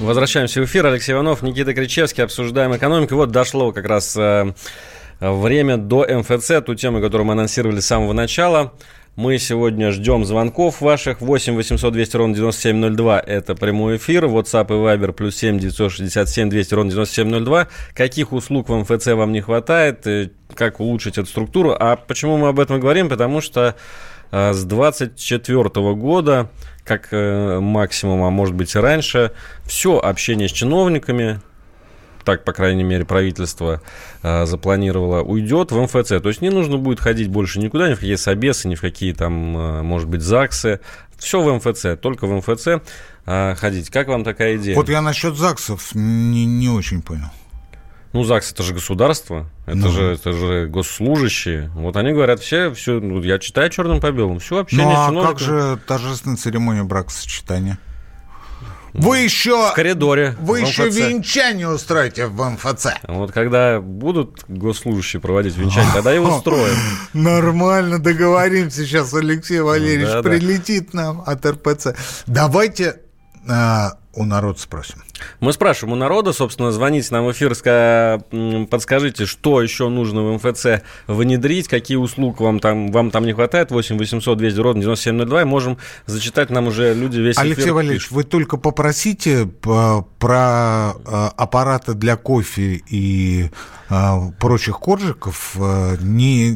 Возвращаемся 0.00 0.60
в 0.60 0.64
эфир. 0.64 0.86
Алексей 0.86 1.12
Иванов, 1.12 1.42
Никита 1.42 1.74
Кричевский. 1.74 2.24
Обсуждаем 2.24 2.74
экономику. 2.76 3.14
Вот 3.14 3.30
дошло 3.30 3.72
как 3.72 3.86
раз 3.86 4.16
э, 4.16 4.52
время 5.20 5.76
до 5.76 6.06
МФЦ, 6.08 6.52
ту 6.64 6.74
тему, 6.74 7.00
которую 7.00 7.26
мы 7.26 7.34
анонсировали 7.34 7.80
с 7.80 7.86
самого 7.86 8.12
начала. 8.12 8.72
Мы 9.16 9.38
сегодня 9.38 9.90
ждем 9.90 10.24
звонков 10.24 10.80
ваших. 10.80 11.20
8 11.20 11.54
800 11.54 11.92
200 11.92 12.16
ровно 12.16 12.34
9702. 12.34 13.20
Это 13.20 13.54
прямой 13.54 13.98
эфир. 13.98 14.24
WhatsApp 14.24 14.66
и 14.68 14.72
Viber 14.72 15.12
плюс 15.12 15.36
7 15.36 15.58
967 15.58 16.48
200 16.48 16.74
ровно 16.74 16.90
9702. 16.90 17.68
Каких 17.94 18.32
услуг 18.32 18.68
в 18.68 18.74
МФЦ 18.74 19.08
вам 19.08 19.32
не 19.32 19.40
хватает? 19.40 20.06
Э, 20.06 20.30
как 20.54 20.80
улучшить 20.80 21.18
эту 21.18 21.28
структуру? 21.28 21.76
А 21.78 21.96
почему 21.96 22.38
мы 22.38 22.48
об 22.48 22.58
этом 22.58 22.80
говорим? 22.80 23.08
Потому 23.08 23.40
что 23.40 23.76
э, 24.32 24.52
с 24.52 24.64
24 24.64 25.68
года, 25.94 26.50
как 26.90 27.12
э, 27.12 27.60
максимум, 27.60 28.24
а 28.24 28.30
может 28.30 28.56
быть 28.56 28.74
и 28.74 28.78
раньше, 28.80 29.30
все 29.64 29.98
общение 29.98 30.48
с 30.48 30.50
чиновниками, 30.50 31.40
так, 32.24 32.44
по 32.44 32.52
крайней 32.52 32.82
мере, 32.82 33.04
правительство 33.04 33.80
э, 34.24 34.44
запланировало, 34.44 35.22
уйдет 35.22 35.70
в 35.70 35.80
МФЦ. 35.80 36.20
То 36.20 36.28
есть 36.28 36.42
не 36.42 36.50
нужно 36.50 36.78
будет 36.78 36.98
ходить 36.98 37.28
больше 37.28 37.60
никуда, 37.60 37.88
ни 37.88 37.94
в 37.94 38.00
какие 38.00 38.16
собесы, 38.16 38.66
ни 38.66 38.74
в 38.74 38.80
какие 38.80 39.12
там, 39.12 39.56
э, 39.56 39.82
может 39.82 40.08
быть, 40.08 40.22
ЗАГСы. 40.22 40.80
Все 41.16 41.40
в 41.40 41.54
МФЦ, 41.54 42.00
только 42.00 42.26
в 42.26 42.32
МФЦ 42.38 42.82
э, 43.26 43.54
ходить. 43.54 43.88
Как 43.90 44.08
вам 44.08 44.24
такая 44.24 44.56
идея? 44.56 44.74
Вот 44.74 44.88
я 44.88 45.00
насчет 45.00 45.36
ЗАГСов 45.36 45.94
не, 45.94 46.44
не 46.44 46.70
очень 46.70 47.02
понял. 47.02 47.30
Ну, 48.12 48.24
ЗАГС 48.24 48.52
это 48.52 48.62
же 48.64 48.74
государство, 48.74 49.48
это, 49.66 49.76
ну. 49.76 49.90
же, 49.90 50.02
это 50.14 50.32
же 50.32 50.66
госслужащие. 50.66 51.70
Вот 51.76 51.96
они 51.96 52.12
говорят, 52.12 52.40
все, 52.40 52.72
все, 52.72 52.98
ну, 52.98 53.22
я 53.22 53.38
читаю 53.38 53.70
черным 53.70 54.00
по 54.00 54.10
белому, 54.10 54.40
все 54.40 54.58
общение 54.58 54.86
ну, 54.86 54.92
а 54.92 55.06
чиновниками. 55.08 55.32
как 55.32 55.38
же 55.38 55.78
торжественная 55.86 56.36
церемония 56.36 56.82
бракосочетания? 56.82 57.78
Вы 58.92 59.18
еще... 59.18 59.70
В 59.70 59.74
коридоре. 59.74 60.34
Вы 60.40 60.64
в 60.64 60.66
еще 60.66 60.88
венчание 60.88 61.68
устроите 61.68 62.26
в 62.26 62.42
МФЦ. 62.42 62.88
Вот 63.06 63.30
когда 63.32 63.80
будут 63.80 64.44
госслужащие 64.48 65.20
проводить 65.20 65.56
венчание, 65.56 65.92
тогда 65.94 66.14
и 66.14 66.18
устроим. 66.18 66.76
Нормально, 67.12 68.00
договоримся 68.00 68.84
сейчас. 68.84 69.14
Алексей 69.14 69.60
Валерьевич 69.60 70.22
прилетит 70.24 70.94
нам 70.94 71.22
от 71.24 71.46
РПЦ. 71.46 71.94
Давайте 72.26 72.96
а, 73.48 73.92
у 74.12 74.24
народа 74.24 74.58
спросим. 74.58 75.02
Мы 75.38 75.52
спрашиваем 75.52 75.92
у 75.92 75.96
народа, 75.96 76.32
собственно, 76.32 76.72
звоните 76.72 77.08
нам 77.12 77.26
в 77.26 77.32
эфир, 77.32 77.54
подскажите, 78.68 79.26
что 79.26 79.62
еще 79.62 79.88
нужно 79.88 80.22
в 80.22 80.34
МФЦ 80.34 80.82
внедрить, 81.06 81.68
какие 81.68 81.96
услуг 81.96 82.40
вам 82.40 82.58
там, 82.58 82.90
вам 82.90 83.10
там 83.10 83.24
не 83.24 83.32
хватает, 83.32 83.70
8 83.70 83.98
800 83.98 84.36
200 84.36 84.58
ровно 84.58 84.82
9702, 84.82 85.42
и 85.42 85.44
можем 85.44 85.78
зачитать 86.06 86.50
нам 86.50 86.66
уже 86.66 86.92
люди 86.92 87.20
весь 87.20 87.38
Алексей 87.38 87.62
эфир. 87.62 87.74
Валерьевич, 87.74 88.02
пишут. 88.02 88.16
вы 88.16 88.24
только 88.24 88.56
попросите 88.56 89.46
про 89.46 90.94
э, 91.06 91.28
аппараты 91.36 91.94
для 91.94 92.16
кофе 92.16 92.82
и 92.88 93.50
прочих 94.38 94.78
коржиков, 94.78 95.56
не, 96.00 96.50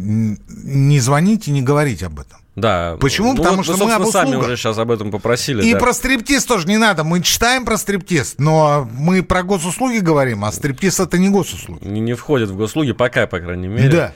не 0.48 1.00
звоните, 1.00 1.50
не 1.50 1.62
говорите 1.62 2.06
об 2.06 2.20
этом. 2.20 2.43
Да. 2.56 2.96
Почему? 3.00 3.32
Ну, 3.32 3.38
Потому 3.38 3.56
вот 3.58 3.64
что 3.64 3.84
мы 3.84 3.92
об 3.92 4.02
услугах. 4.02 4.12
сами 4.28 4.36
уже 4.36 4.56
сейчас 4.56 4.78
об 4.78 4.90
этом 4.90 5.10
попросили. 5.10 5.64
И 5.64 5.72
да. 5.72 5.78
про 5.78 5.92
стриптиз 5.92 6.44
тоже 6.44 6.68
не 6.68 6.76
надо. 6.76 7.02
Мы 7.02 7.20
читаем 7.20 7.64
про 7.64 7.76
стриптиз, 7.76 8.36
но 8.38 8.88
мы 8.92 9.22
про 9.22 9.42
госуслуги 9.42 9.98
говорим, 9.98 10.44
а 10.44 10.52
стриптиз 10.52 11.00
это 11.00 11.18
не 11.18 11.30
госуслуги. 11.30 11.84
Не, 11.84 12.00
не 12.00 12.14
входит 12.14 12.50
в 12.50 12.56
госуслуги, 12.56 12.92
пока, 12.92 13.26
по 13.26 13.40
крайней 13.40 13.68
мере. 13.68 13.90
Да. 13.90 14.12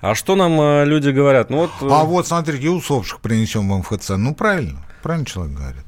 А 0.00 0.14
что 0.14 0.36
нам 0.36 0.60
э, 0.60 0.84
люди 0.84 1.10
говорят? 1.10 1.48
Ну, 1.48 1.58
вот... 1.58 1.70
А 1.80 2.02
э, 2.02 2.04
вот, 2.04 2.26
смотрите, 2.26 2.68
усопших 2.68 3.20
принесем 3.20 3.70
в 3.70 3.78
МФЦ. 3.78 4.10
Ну, 4.10 4.34
правильно. 4.34 4.84
Правильно 5.02 5.24
человек 5.24 5.56
говорит. 5.56 5.84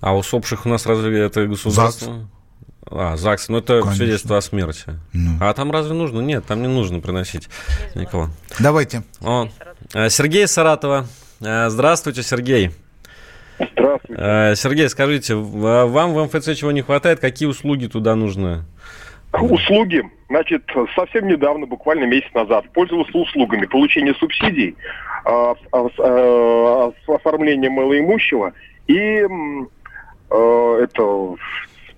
А 0.00 0.16
усопших 0.16 0.66
у 0.66 0.68
нас 0.68 0.86
разве 0.86 1.18
это 1.20 1.46
государство? 1.46 2.12
ЗАГС. 2.12 2.37
А, 2.90 3.16
ЗАГС, 3.16 3.48
ну 3.48 3.58
это 3.58 3.80
Конечно. 3.80 3.94
свидетельство 3.94 4.36
о 4.38 4.40
смерти. 4.40 4.84
Ну. 5.12 5.32
А 5.40 5.52
там 5.52 5.70
разве 5.70 5.94
нужно? 5.94 6.20
Нет, 6.20 6.44
там 6.46 6.62
не 6.62 6.68
нужно 6.68 7.00
приносить 7.00 7.48
никого. 7.94 8.28
Давайте. 8.58 9.02
О, 9.20 9.48
э, 9.94 10.08
Сергей 10.08 10.46
Саратова. 10.46 11.06
Э, 11.40 11.68
здравствуйте, 11.68 12.22
Сергей. 12.22 12.70
Здравствуйте. 13.58 14.22
Э, 14.22 14.54
Сергей, 14.56 14.88
скажите, 14.88 15.34
вам 15.34 16.14
в 16.14 16.24
МФЦ 16.24 16.56
чего 16.56 16.72
не 16.72 16.82
хватает? 16.82 17.20
Какие 17.20 17.48
услуги 17.48 17.86
туда 17.86 18.14
нужны? 18.14 18.64
Услуги. 19.32 20.02
Значит, 20.30 20.64
совсем 20.94 21.28
недавно, 21.28 21.66
буквально 21.66 22.04
месяц 22.04 22.32
назад, 22.34 22.70
пользовался 22.72 23.16
услугами 23.16 23.66
получения 23.66 24.14
субсидий, 24.14 24.76
а, 25.24 25.54
а, 25.72 25.86
а, 25.98 26.92
оформления 27.08 27.70
малоимущего 27.70 28.52
и 28.86 29.22
это 30.30 31.36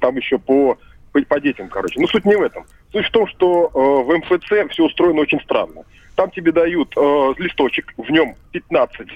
там 0.00 0.16
еще 0.16 0.38
по, 0.38 0.78
по, 1.12 1.20
по 1.22 1.40
детям, 1.40 1.68
короче. 1.68 2.00
Но 2.00 2.06
суть 2.08 2.24
не 2.24 2.36
в 2.36 2.42
этом. 2.42 2.64
Суть 2.92 3.06
в 3.06 3.10
том, 3.10 3.26
что 3.28 3.70
э, 3.72 3.78
в 3.78 4.18
МФЦ 4.18 4.72
все 4.72 4.84
устроено 4.84 5.20
очень 5.20 5.40
странно. 5.40 5.84
Там 6.16 6.30
тебе 6.30 6.52
дают 6.52 6.92
э, 6.96 7.34
листочек, 7.38 7.94
в 7.96 8.10
нем 8.10 8.34
15 8.52 9.08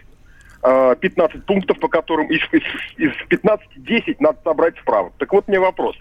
15 0.64 1.36
э, 1.36 1.38
пунктов, 1.40 1.78
по 1.78 1.88
которым 1.88 2.28
из, 2.28 2.40
из, 2.52 2.62
из 2.96 3.12
15 3.28 3.68
10 3.76 4.20
надо 4.20 4.38
собрать 4.42 4.76
справа. 4.78 5.12
Так 5.18 5.32
вот 5.32 5.46
мне 5.46 5.60
вопрос. 5.60 5.96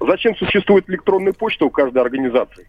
Зачем 0.00 0.36
существует 0.36 0.88
электронная 0.88 1.32
почта 1.32 1.64
у 1.64 1.70
каждой 1.70 2.02
организации? 2.02 2.68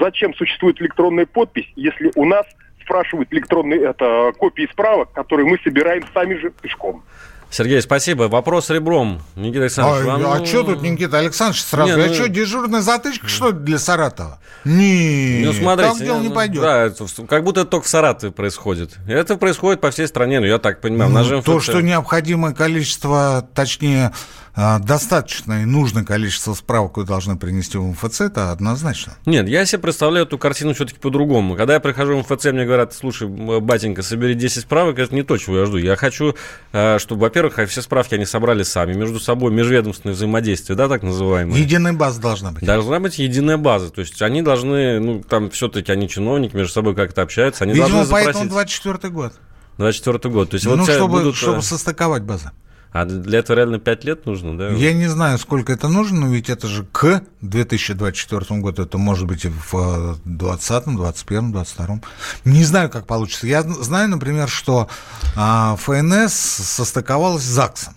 Зачем 0.00 0.34
существует 0.34 0.80
электронная 0.80 1.26
подпись, 1.26 1.70
если 1.76 2.10
у 2.16 2.24
нас 2.24 2.46
спрашивают 2.82 3.32
электронные 3.32 3.82
это, 3.82 4.32
копии 4.38 4.68
справок, 4.72 5.12
которые 5.12 5.46
мы 5.46 5.58
собираем 5.62 6.02
сами 6.12 6.34
же 6.34 6.50
пешком? 6.50 7.04
Сергей, 7.50 7.82
спасибо. 7.82 8.24
Вопрос 8.24 8.70
ребром. 8.70 9.22
Никита 9.34 9.62
Александрович, 9.62 10.06
а, 10.06 10.18
вам... 10.18 10.42
а 10.42 10.46
что 10.46 10.62
тут 10.62 10.82
Никита 10.82 11.18
Александрович 11.18 11.62
сразу? 11.62 11.96
Не, 11.96 12.04
а 12.04 12.06
ну... 12.06 12.14
что, 12.14 12.28
дежурная 12.28 12.80
затычка, 12.80 13.26
что 13.26 13.50
для 13.50 13.78
Саратова? 13.78 14.38
Не, 14.64 15.42
ну, 15.44 15.52
смотрите, 15.52 15.90
так 15.90 15.98
дело 15.98 16.20
не 16.20 16.30
пойдет. 16.30 16.62
Да, 16.62 16.90
как 17.26 17.42
будто 17.42 17.62
это 17.62 17.70
только 17.70 17.86
в 17.86 17.88
Саратове 17.88 18.32
происходит. 18.32 18.96
Это 19.08 19.36
происходит 19.36 19.80
по 19.80 19.90
всей 19.90 20.06
стране, 20.06 20.38
ну, 20.38 20.46
я 20.46 20.58
так 20.58 20.80
понимаю. 20.80 21.10
Ну, 21.10 21.42
то, 21.42 21.60
что 21.60 21.80
необходимое 21.80 22.54
количество, 22.54 23.48
точнее, 23.52 24.12
а, 24.49 24.49
достаточное 24.54 25.62
и 25.62 25.64
нужное 25.64 26.04
количество 26.04 26.54
справок 26.54 26.96
вы 26.96 27.04
должны 27.04 27.36
принести 27.36 27.78
в 27.78 27.82
МФЦ, 27.82 28.22
это 28.22 28.50
однозначно. 28.50 29.14
Нет, 29.26 29.48
я 29.48 29.64
себе 29.64 29.80
представляю 29.80 30.26
эту 30.26 30.38
картину 30.38 30.74
все-таки 30.74 30.98
по-другому. 30.98 31.56
Когда 31.56 31.74
я 31.74 31.80
прихожу 31.80 32.20
в 32.20 32.30
МФЦ, 32.30 32.46
мне 32.46 32.64
говорят, 32.64 32.92
слушай, 32.92 33.28
батенька, 33.28 34.02
собери 34.02 34.34
10 34.34 34.62
справок, 34.62 34.98
это 34.98 35.14
не 35.14 35.22
то, 35.22 35.36
чего 35.36 35.58
я 35.58 35.66
жду. 35.66 35.76
Я 35.76 35.96
хочу, 35.96 36.34
а, 36.72 36.98
чтобы, 36.98 37.22
во-первых, 37.22 37.58
все 37.68 37.82
справки 37.82 38.14
они 38.14 38.26
собрали 38.26 38.62
сами, 38.62 38.92
между 38.94 39.20
собой, 39.20 39.52
межведомственное 39.52 40.14
взаимодействие, 40.14 40.76
да, 40.76 40.88
так 40.88 41.02
называемое. 41.02 41.58
Единая 41.58 41.92
база 41.92 42.20
должна 42.20 42.52
быть. 42.52 42.64
Должна 42.64 43.00
быть 43.00 43.18
единая 43.18 43.56
база. 43.56 43.90
То 43.90 44.00
есть 44.00 44.20
они 44.22 44.42
должны, 44.42 45.00
ну, 45.00 45.22
там 45.22 45.50
все-таки 45.50 45.92
они 45.92 46.08
чиновники, 46.08 46.56
между 46.56 46.72
собой 46.72 46.94
как-то 46.94 47.22
общаются. 47.22 47.64
Они 47.64 47.72
Видимо, 47.72 47.90
должны 47.90 48.12
поэтому 48.12 48.48
24 48.48 49.12
год. 49.12 49.32
24 49.78 50.32
год. 50.32 50.50
То 50.50 50.54
есть 50.54 50.66
ну, 50.66 50.76
вот 50.76 50.90
чтобы, 50.90 51.18
будут... 51.20 51.36
чтобы 51.36 51.62
состыковать 51.62 52.22
базы. 52.22 52.50
А 52.92 53.04
для 53.04 53.38
этого 53.38 53.56
реально 53.56 53.78
5 53.78 54.04
лет 54.04 54.26
нужно, 54.26 54.58
да? 54.58 54.68
Я 54.70 54.92
не 54.92 55.06
знаю, 55.06 55.38
сколько 55.38 55.72
это 55.72 55.88
нужно, 55.88 56.22
но 56.22 56.26
ведь 56.28 56.50
это 56.50 56.66
же 56.66 56.84
к 56.84 57.22
2024 57.40 58.60
году, 58.60 58.82
это 58.82 58.98
может 58.98 59.28
быть 59.28 59.44
и 59.44 59.48
в 59.48 60.18
2020, 60.24 60.84
2021, 60.96 61.52
2022. 61.52 62.00
Не 62.44 62.64
знаю, 62.64 62.90
как 62.90 63.06
получится. 63.06 63.46
Я 63.46 63.62
знаю, 63.62 64.08
например, 64.08 64.48
что 64.48 64.88
а, 65.36 65.76
ФНС 65.76 66.32
состыковалась 66.32 67.44
с 67.44 67.46
ЗАГСом. 67.46 67.94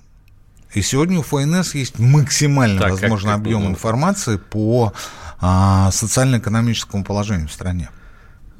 И 0.74 0.82
сегодня 0.82 1.20
у 1.20 1.24
ФНС 1.24 1.74
есть 1.74 1.98
максимально 1.98 2.82
так, 2.82 2.92
возможный 2.92 3.32
как, 3.32 3.40
объем 3.40 3.62
как, 3.62 3.72
информации 3.72 4.38
по 4.38 4.94
а, 5.40 5.92
социально-экономическому 5.92 7.04
положению 7.04 7.48
в 7.48 7.52
стране. 7.52 7.90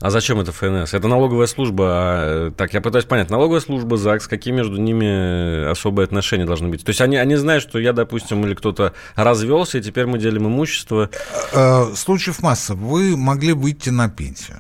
А 0.04 0.10
зачем 0.10 0.38
это 0.42 0.52
ФНС? 0.52 0.94
Это 0.94 1.08
налоговая 1.08 1.48
служба. 1.48 1.86
А, 1.88 2.52
так, 2.52 2.74
я 2.74 2.82
пытаюсь 2.82 3.06
понять. 3.06 3.30
Налоговая 3.30 3.62
служба, 3.62 3.96
ЗАГС, 3.96 4.28
какие 4.28 4.54
между 4.54 4.76
ними 4.76 5.70
особые 5.72 6.04
отношения 6.04 6.44
должны 6.44 6.68
быть? 6.68 6.84
То 6.84 6.90
есть 6.90 7.00
они, 7.00 7.16
они 7.16 7.38
знают, 7.38 7.64
что 7.64 7.80
я, 7.80 7.94
допустим, 7.94 8.46
или 8.46 8.54
кто-то 8.54 8.92
развелся, 9.16 9.78
и 9.78 9.82
теперь 9.82 10.06
мы 10.06 10.18
делим 10.18 10.48
имущество. 10.48 11.10
Э, 11.54 11.86
случаев 11.96 12.42
масса. 12.42 12.74
Вы 12.74 13.16
могли 13.16 13.54
выйти 13.54 13.92
на 13.92 14.10
пенсию. 14.10 14.60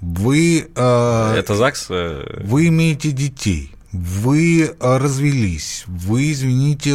Вы... 0.00 0.70
Э, 0.76 1.34
это 1.36 1.56
ЗАГС? 1.56 1.86
Э, 1.90 2.42
вы 2.44 2.68
имеете 2.68 3.10
детей. 3.10 3.72
Вы 3.90 4.76
развелись. 4.78 5.82
Вы, 5.88 6.30
извините, 6.30 6.94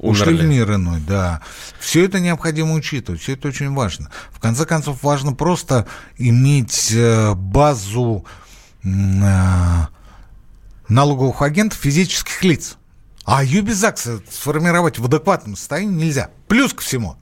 Ушли 0.00 0.34
в 0.34 0.44
мир 0.44 0.74
иной, 0.74 0.98
да. 1.06 1.42
Все 1.78 2.06
это 2.06 2.20
необходимо 2.20 2.72
учитывать, 2.72 3.20
все 3.20 3.34
это 3.34 3.48
очень 3.48 3.74
важно. 3.74 4.10
В 4.30 4.40
конце 4.40 4.64
концов, 4.64 5.02
важно 5.02 5.34
просто 5.34 5.86
иметь 6.16 6.90
э, 6.94 7.34
базу 7.34 8.24
э, 8.82 8.88
налоговых 10.88 11.42
агентов 11.42 11.78
физических 11.78 12.42
лиц. 12.42 12.78
А 13.26 13.44
ЮБИЗАКС 13.44 14.08
сформировать 14.30 14.98
в 14.98 15.04
адекватном 15.04 15.54
состоянии 15.54 16.06
нельзя. 16.06 16.30
Плюс 16.48 16.72
ко 16.72 16.80
всему, 16.80 17.16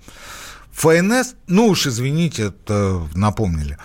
ФНС, 0.70 1.34
ну 1.48 1.66
уж 1.66 1.88
извините, 1.88 2.44
это 2.44 3.08
напомнили, 3.14 3.76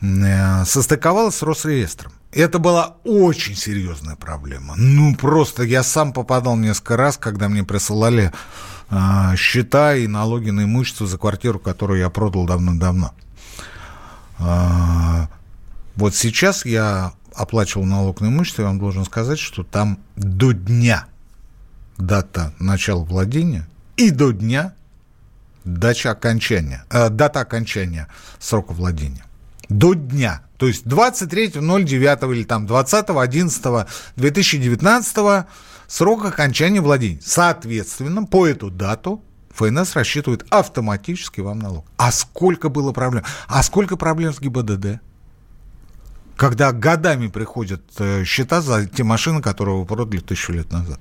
э, 0.00 0.64
состыковалась 0.64 1.34
с 1.34 1.42
Росреестром. 1.42 2.12
Это 2.32 2.58
была 2.58 2.96
очень 3.04 3.54
серьезная 3.54 4.16
проблема. 4.16 4.74
Ну, 4.76 5.14
просто 5.14 5.62
я 5.62 5.82
сам 5.82 6.12
попадал 6.12 6.56
несколько 6.56 6.96
раз, 6.96 7.16
когда 7.16 7.48
мне 7.48 7.64
присылали 7.64 8.32
э, 8.90 9.36
счета 9.36 9.94
и 9.94 10.06
налоги 10.06 10.50
на 10.50 10.64
имущество 10.64 11.06
за 11.06 11.18
квартиру, 11.18 11.58
которую 11.58 12.00
я 12.00 12.10
продал 12.10 12.44
давно-давно. 12.44 13.12
Э, 14.38 15.26
вот 15.94 16.14
сейчас 16.14 16.66
я 16.66 17.12
оплачивал 17.34 17.84
налог 17.84 18.20
на 18.20 18.26
имущество, 18.26 18.62
я 18.62 18.68
вам 18.68 18.78
должен 18.78 19.04
сказать, 19.04 19.38
что 19.38 19.62
там 19.62 19.98
до 20.16 20.52
дня 20.52 21.06
дата 21.96 22.52
начала 22.58 23.02
владения 23.04 23.66
и 23.96 24.10
до 24.10 24.32
дня 24.32 24.74
дача 25.64 26.10
окончания, 26.10 26.84
э, 26.90 27.08
дата 27.08 27.40
окончания 27.40 28.08
срока 28.38 28.72
владения. 28.72 29.24
До 29.68 29.94
дня. 29.94 30.42
То 30.58 30.66
есть 30.66 30.86
23.09 30.86 32.32
или 32.32 32.44
там 32.44 32.66
20.11.2019 32.66 35.44
срок 35.86 36.24
окончания 36.24 36.80
владения. 36.80 37.20
Соответственно, 37.22 38.24
по 38.24 38.46
эту 38.46 38.70
дату 38.70 39.22
ФНС 39.56 39.94
рассчитывает 39.94 40.44
автоматически 40.50 41.40
вам 41.40 41.58
налог. 41.58 41.86
А 41.96 42.12
сколько 42.12 42.68
было 42.68 42.92
проблем? 42.92 43.24
А 43.48 43.62
сколько 43.62 43.96
проблем 43.96 44.34
с 44.34 44.40
ГИБДД? 44.40 45.00
Когда 46.36 46.72
годами 46.72 47.28
приходят 47.28 47.82
э, 47.98 48.24
счета 48.24 48.60
за 48.60 48.86
те 48.86 49.04
машины, 49.04 49.40
которые 49.40 49.78
вы 49.78 49.86
продали 49.86 50.20
тысячу 50.20 50.52
лет 50.52 50.70
назад. 50.70 51.00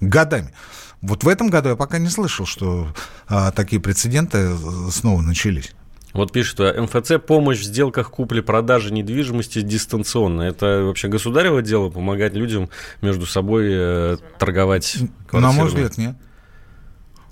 Годами. 0.00 0.52
Вот 1.00 1.22
в 1.22 1.28
этом 1.28 1.48
году 1.48 1.68
я 1.68 1.76
пока 1.76 1.98
не 1.98 2.08
слышал, 2.08 2.44
что 2.44 2.92
а, 3.28 3.52
такие 3.52 3.80
прецеденты 3.80 4.38
э, 4.38 4.56
снова 4.90 5.22
начались. 5.22 5.72
Вот 6.12 6.32
пишет, 6.32 6.52
что 6.52 6.82
МФЦ 6.82 7.12
помощь 7.26 7.60
в 7.60 7.64
сделках 7.64 8.10
купли-продажи 8.10 8.92
недвижимости 8.92 9.62
дистанционно. 9.62 10.42
Это 10.42 10.82
вообще 10.84 11.08
государево 11.08 11.62
дело 11.62 11.88
помогать 11.88 12.34
людям 12.34 12.68
между 13.00 13.26
собой 13.26 13.68
э, 13.70 14.16
торговать 14.38 14.98
квартирами? 15.26 15.40
На 15.40 15.52
мой 15.52 15.68
взгляд, 15.68 15.96
нет. 15.96 16.16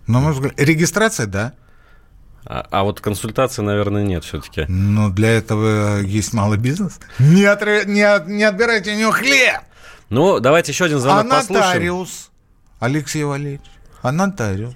На 0.07 0.21
мой 0.21 0.33
взгляд, 0.33 0.59
регистрация, 0.59 1.27
да. 1.27 1.53
А, 2.47 2.67
а 2.71 2.85
вот 2.85 3.01
консультации, 3.01 3.61
наверное, 3.63 4.03
нет 4.03 4.25
все-таки. 4.25 4.65
Но 4.67 5.11
для 5.11 5.31
этого 5.31 6.01
есть 6.01 6.33
малый 6.33 6.59
бизнес. 6.59 6.99
Не, 7.19 7.45
отр... 7.45 7.87
не, 7.87 8.03
от... 8.03 8.29
не 8.29 8.45
отбирайте 8.45 8.95
у 8.95 8.97
него 8.99 9.13
хлеб! 9.13 9.61
Ну, 10.09 10.41
давайте 10.41 10.73
еще 10.73 10.87
один 10.87 10.99
звонок 10.99 11.27
а 11.27 11.37
послушаем. 11.37 11.67
нотариус, 11.67 12.31
Алексей 12.81 13.25
Валерьевич, 13.25 13.67
а 14.03 14.11
нотариус. 14.11 14.73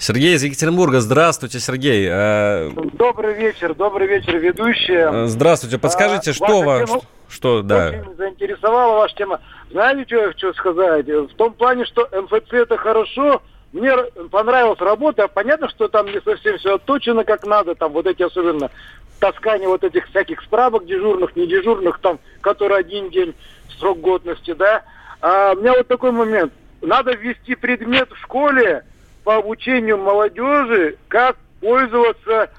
Сергей 0.00 0.34
из 0.34 0.42
Екатеринбурга. 0.42 1.00
Здравствуйте, 1.00 1.60
Сергей. 1.60 2.08
Э, 2.10 2.70
добрый 2.94 3.34
вечер, 3.34 3.74
добрый 3.74 4.06
вечер, 4.06 4.38
ведущие. 4.38 5.10
Э, 5.12 5.26
здравствуйте. 5.26 5.76
Подскажите, 5.76 6.30
а, 6.30 6.34
что 6.34 6.62
вас... 6.62 6.88
Тема... 6.88 7.02
Что, 7.28 7.60
да. 7.60 7.88
Очень 7.88 8.16
заинтересовала 8.16 8.96
ваша 8.96 9.14
тема. 9.14 9.40
Знаете, 9.70 10.04
что 10.06 10.16
я 10.16 10.26
хочу 10.28 10.54
сказать? 10.54 11.06
В 11.06 11.34
том 11.36 11.52
плане, 11.52 11.84
что 11.84 12.08
МФЦ 12.12 12.50
это 12.50 12.78
хорошо, 12.78 13.42
мне 13.74 13.94
понравилась 14.30 14.80
работа. 14.80 15.28
Понятно, 15.28 15.68
что 15.68 15.86
там 15.88 16.06
не 16.06 16.20
совсем 16.22 16.56
все 16.56 16.76
отточено 16.76 17.24
как 17.24 17.44
надо. 17.44 17.74
Там 17.74 17.92
вот 17.92 18.06
эти 18.06 18.22
особенно 18.22 18.70
таскание 19.18 19.68
вот 19.68 19.84
этих 19.84 20.08
всяких 20.08 20.40
справок 20.40 20.86
дежурных, 20.86 21.36
не 21.36 21.46
дежурных, 21.46 21.98
там, 21.98 22.18
которые 22.40 22.78
один 22.78 23.10
день 23.10 23.34
срок 23.78 24.00
годности, 24.00 24.54
да. 24.54 24.82
А 25.20 25.52
у 25.52 25.60
меня 25.60 25.74
вот 25.74 25.88
такой 25.88 26.10
момент. 26.10 26.54
Надо 26.80 27.12
ввести 27.12 27.54
предмет 27.54 28.08
в 28.10 28.16
школе 28.22 28.84
по 29.24 29.36
обучению 29.36 29.98
молодежи, 29.98 30.96
как 31.08 31.36
пользоваться, 31.60 32.50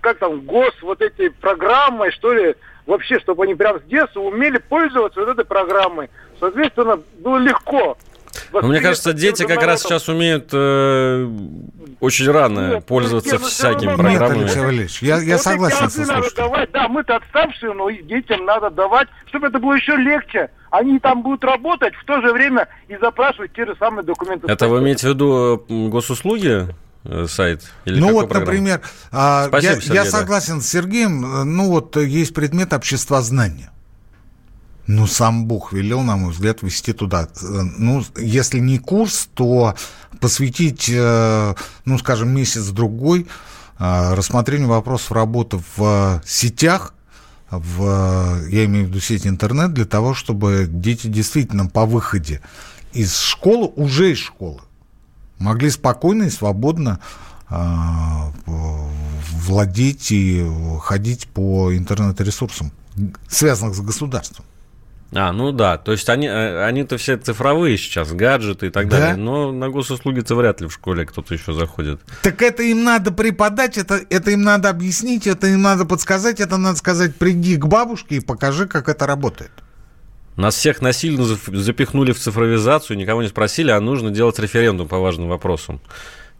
как 0.00 0.18
там, 0.18 0.40
гос 0.42 0.74
вот 0.82 1.00
этой 1.00 1.30
программой, 1.30 2.10
что 2.12 2.32
ли, 2.32 2.54
вообще, 2.86 3.18
чтобы 3.20 3.44
они 3.44 3.54
прям 3.54 3.80
с 3.80 3.82
детства 3.84 4.20
умели 4.20 4.58
пользоваться 4.58 5.20
вот 5.20 5.28
этой 5.30 5.44
программой. 5.44 6.10
Соответственно, 6.40 7.00
было 7.18 7.38
легко. 7.38 7.96
Но 8.52 8.62
мне 8.62 8.80
кажется, 8.80 9.12
дети 9.12 9.46
как 9.46 9.62
раз 9.62 9.82
сейчас 9.82 10.08
умеют 10.08 10.50
э, 10.52 11.28
очень 12.00 12.30
рано 12.30 12.74
Нет, 12.74 12.86
пользоваться 12.86 13.38
ну, 13.38 13.46
всякими 13.46 13.94
программами. 13.94 14.44
Нет, 14.44 14.56
Алексей 14.56 15.06
я, 15.06 15.18
я 15.18 15.34
вот 15.34 15.42
согласен 15.42 15.90
со 15.90 16.04
слушателем. 16.04 16.68
Да, 16.72 16.88
мы-то 16.88 17.16
отставшие, 17.16 17.72
но 17.72 17.90
детям 17.90 18.44
надо 18.44 18.70
давать, 18.70 19.08
чтобы 19.26 19.48
это 19.48 19.58
было 19.58 19.74
еще 19.74 19.96
легче. 19.96 20.50
Они 20.70 20.98
там 20.98 21.22
будут 21.22 21.44
работать, 21.44 21.94
в 21.94 22.04
то 22.04 22.20
же 22.20 22.32
время 22.32 22.68
и 22.88 22.96
запрашивать 22.96 23.52
те 23.52 23.64
же 23.66 23.76
самые 23.78 24.04
документы. 24.04 24.46
Это 24.48 24.68
вы 24.68 24.80
имеете 24.80 25.08
в 25.08 25.10
виду 25.10 25.64
госуслуги? 25.90 26.68
Э, 27.04 27.26
сайт? 27.28 27.70
Или 27.84 28.00
ну 28.00 28.12
вот, 28.12 28.28
программу? 28.28 28.46
например, 28.46 28.80
а, 29.12 29.48
Спасибо, 29.48 29.74
я, 29.74 29.80
Сергей, 29.80 29.94
я 29.94 30.04
согласен 30.06 30.60
с 30.62 30.68
Сергеем, 30.68 31.20
ну 31.54 31.68
вот 31.68 31.96
есть 31.96 32.34
предмет 32.34 32.72
общества 32.72 33.20
знания. 33.20 33.70
Ну, 34.86 35.06
сам 35.06 35.46
Бог 35.46 35.72
велел, 35.72 36.02
на 36.02 36.16
мой 36.16 36.32
взгляд, 36.32 36.62
вести 36.62 36.92
туда. 36.92 37.28
Ну, 37.42 38.04
если 38.16 38.58
не 38.58 38.78
курс, 38.78 39.28
то 39.32 39.74
посвятить, 40.20 40.90
э, 40.92 41.54
ну, 41.86 41.98
скажем, 41.98 42.28
месяц-другой 42.30 43.26
э, 43.78 44.14
рассмотрению 44.14 44.68
вопросов 44.68 45.12
работы 45.12 45.60
в 45.76 46.22
сетях, 46.26 46.94
в, 47.50 48.46
я 48.48 48.64
имею 48.66 48.86
в 48.86 48.88
виду 48.88 49.00
сеть 49.00 49.26
интернет, 49.26 49.72
для 49.72 49.86
того, 49.86 50.12
чтобы 50.12 50.66
дети 50.68 51.06
действительно 51.06 51.66
по 51.66 51.86
выходе 51.86 52.42
из 52.92 53.16
школы, 53.16 53.72
уже 53.76 54.12
из 54.12 54.18
школы, 54.18 54.60
могли 55.38 55.70
спокойно 55.70 56.24
и 56.24 56.30
свободно 56.30 57.00
э, 57.48 57.54
владеть 58.46 60.12
и 60.12 60.46
ходить 60.82 61.26
по 61.28 61.74
интернет-ресурсам, 61.74 62.70
связанных 63.28 63.74
с 63.76 63.80
государством. 63.80 64.44
А, 65.14 65.32
ну 65.32 65.52
да, 65.52 65.78
то 65.78 65.92
есть 65.92 66.08
они, 66.08 66.26
э, 66.26 66.64
они-то 66.64 66.98
все 66.98 67.16
цифровые 67.16 67.78
сейчас, 67.78 68.12
гаджеты 68.12 68.66
и 68.66 68.70
так 68.70 68.88
да? 68.88 68.98
далее, 68.98 69.16
но 69.16 69.52
на 69.52 69.68
госуслуги-то 69.68 70.34
вряд 70.34 70.60
ли 70.60 70.66
в 70.66 70.72
школе 70.72 71.06
кто-то 71.06 71.32
еще 71.34 71.52
заходит. 71.52 72.00
Так 72.22 72.42
это 72.42 72.64
им 72.64 72.82
надо 72.82 73.12
преподать, 73.12 73.78
это, 73.78 74.00
это 74.10 74.32
им 74.32 74.42
надо 74.42 74.70
объяснить, 74.70 75.28
это 75.28 75.46
им 75.46 75.62
надо 75.62 75.84
подсказать, 75.84 76.40
это 76.40 76.56
надо 76.56 76.76
сказать, 76.76 77.14
приди 77.14 77.56
к 77.56 77.66
бабушке 77.66 78.16
и 78.16 78.20
покажи, 78.20 78.66
как 78.66 78.88
это 78.88 79.06
работает. 79.06 79.52
Нас 80.36 80.56
всех 80.56 80.82
насильно 80.82 81.24
запихнули 81.24 82.10
в 82.10 82.18
цифровизацию, 82.18 82.96
никого 82.96 83.22
не 83.22 83.28
спросили, 83.28 83.70
а 83.70 83.80
нужно 83.80 84.10
делать 84.10 84.38
референдум 84.40 84.88
по 84.88 84.98
важным 84.98 85.28
вопросам, 85.28 85.80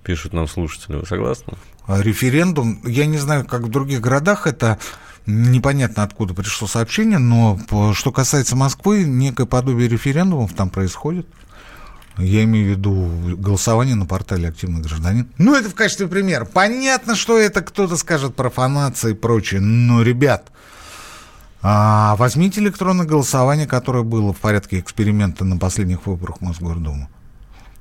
пишут 0.02 0.32
нам 0.32 0.48
слушатели. 0.48 0.96
Вы 0.96 1.06
согласны? 1.06 1.54
А 1.86 2.02
референдум, 2.02 2.80
я 2.84 3.06
не 3.06 3.18
знаю, 3.18 3.44
как 3.44 3.62
в 3.62 3.70
других 3.70 4.00
городах 4.00 4.48
это 4.48 4.80
Непонятно, 5.26 6.02
откуда 6.02 6.34
пришло 6.34 6.68
сообщение, 6.68 7.18
но 7.18 7.58
что 7.94 8.12
касается 8.12 8.56
Москвы, 8.56 9.04
некое 9.04 9.46
подобие 9.46 9.88
референдумов 9.88 10.52
там 10.52 10.68
происходит. 10.68 11.26
Я 12.18 12.44
имею 12.44 12.66
в 12.66 12.70
виду 12.78 13.36
голосование 13.38 13.96
на 13.96 14.06
портале 14.06 14.48
«Активный 14.48 14.82
гражданин». 14.82 15.28
Ну, 15.38 15.56
это 15.56 15.68
в 15.68 15.74
качестве 15.74 16.06
примера. 16.06 16.44
Понятно, 16.44 17.16
что 17.16 17.38
это 17.38 17.60
кто-то 17.60 17.96
скажет 17.96 18.36
профанация 18.36 19.12
и 19.12 19.14
прочее, 19.14 19.60
но, 19.60 20.02
ребят, 20.02 20.52
а 21.62 22.14
возьмите 22.16 22.60
электронное 22.60 23.06
голосование, 23.06 23.66
которое 23.66 24.04
было 24.04 24.32
в 24.32 24.36
порядке 24.36 24.78
эксперимента 24.78 25.44
на 25.44 25.56
последних 25.56 26.06
выборах 26.06 26.36
в 26.38 26.40
Мосгордуму. 26.42 27.08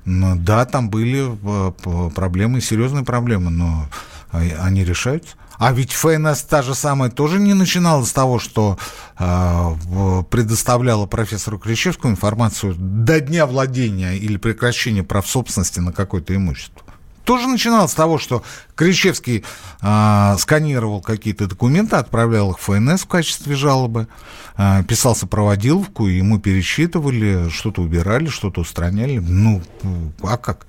Ну, 0.06 0.34
да, 0.36 0.64
там 0.64 0.90
были 0.90 1.30
э, 1.30 2.10
проблемы, 2.10 2.60
серьезные 2.60 3.04
проблемы, 3.04 3.50
но 3.50 3.86
они 4.32 4.84
решаются. 4.84 5.36
А 5.58 5.72
ведь 5.72 5.92
ФНС 5.92 6.42
та 6.42 6.62
же 6.62 6.74
самая 6.74 7.10
тоже 7.10 7.38
не 7.38 7.54
начинала 7.54 8.04
с 8.04 8.12
того, 8.12 8.38
что 8.38 8.78
э, 9.18 10.22
предоставляла 10.30 11.06
профессору 11.06 11.58
Кричевскому 11.58 12.12
информацию 12.12 12.74
до 12.76 13.20
дня 13.20 13.46
владения 13.46 14.16
или 14.16 14.36
прекращения 14.36 15.02
прав 15.02 15.26
собственности 15.26 15.80
на 15.80 15.92
какое-то 15.92 16.34
имущество. 16.34 16.82
Тоже 17.24 17.48
начиналось 17.48 17.92
с 17.92 17.94
того, 17.94 18.18
что 18.18 18.42
Кричевский 18.74 19.44
э, 19.80 20.36
сканировал 20.38 21.00
какие-то 21.00 21.46
документы, 21.46 21.96
отправлял 21.96 22.50
их 22.50 22.58
в 22.58 22.62
ФНС 22.62 23.02
в 23.02 23.06
качестве 23.06 23.56
жалобы, 23.56 24.08
э, 24.58 24.82
писал 24.86 25.16
сопроводиловку, 25.16 26.06
мы 26.06 26.38
пересчитывали, 26.38 27.48
что-то 27.48 27.80
убирали, 27.80 28.26
что-то 28.26 28.60
устраняли. 28.60 29.18
Ну, 29.18 29.62
а 30.22 30.36
как? 30.36 30.66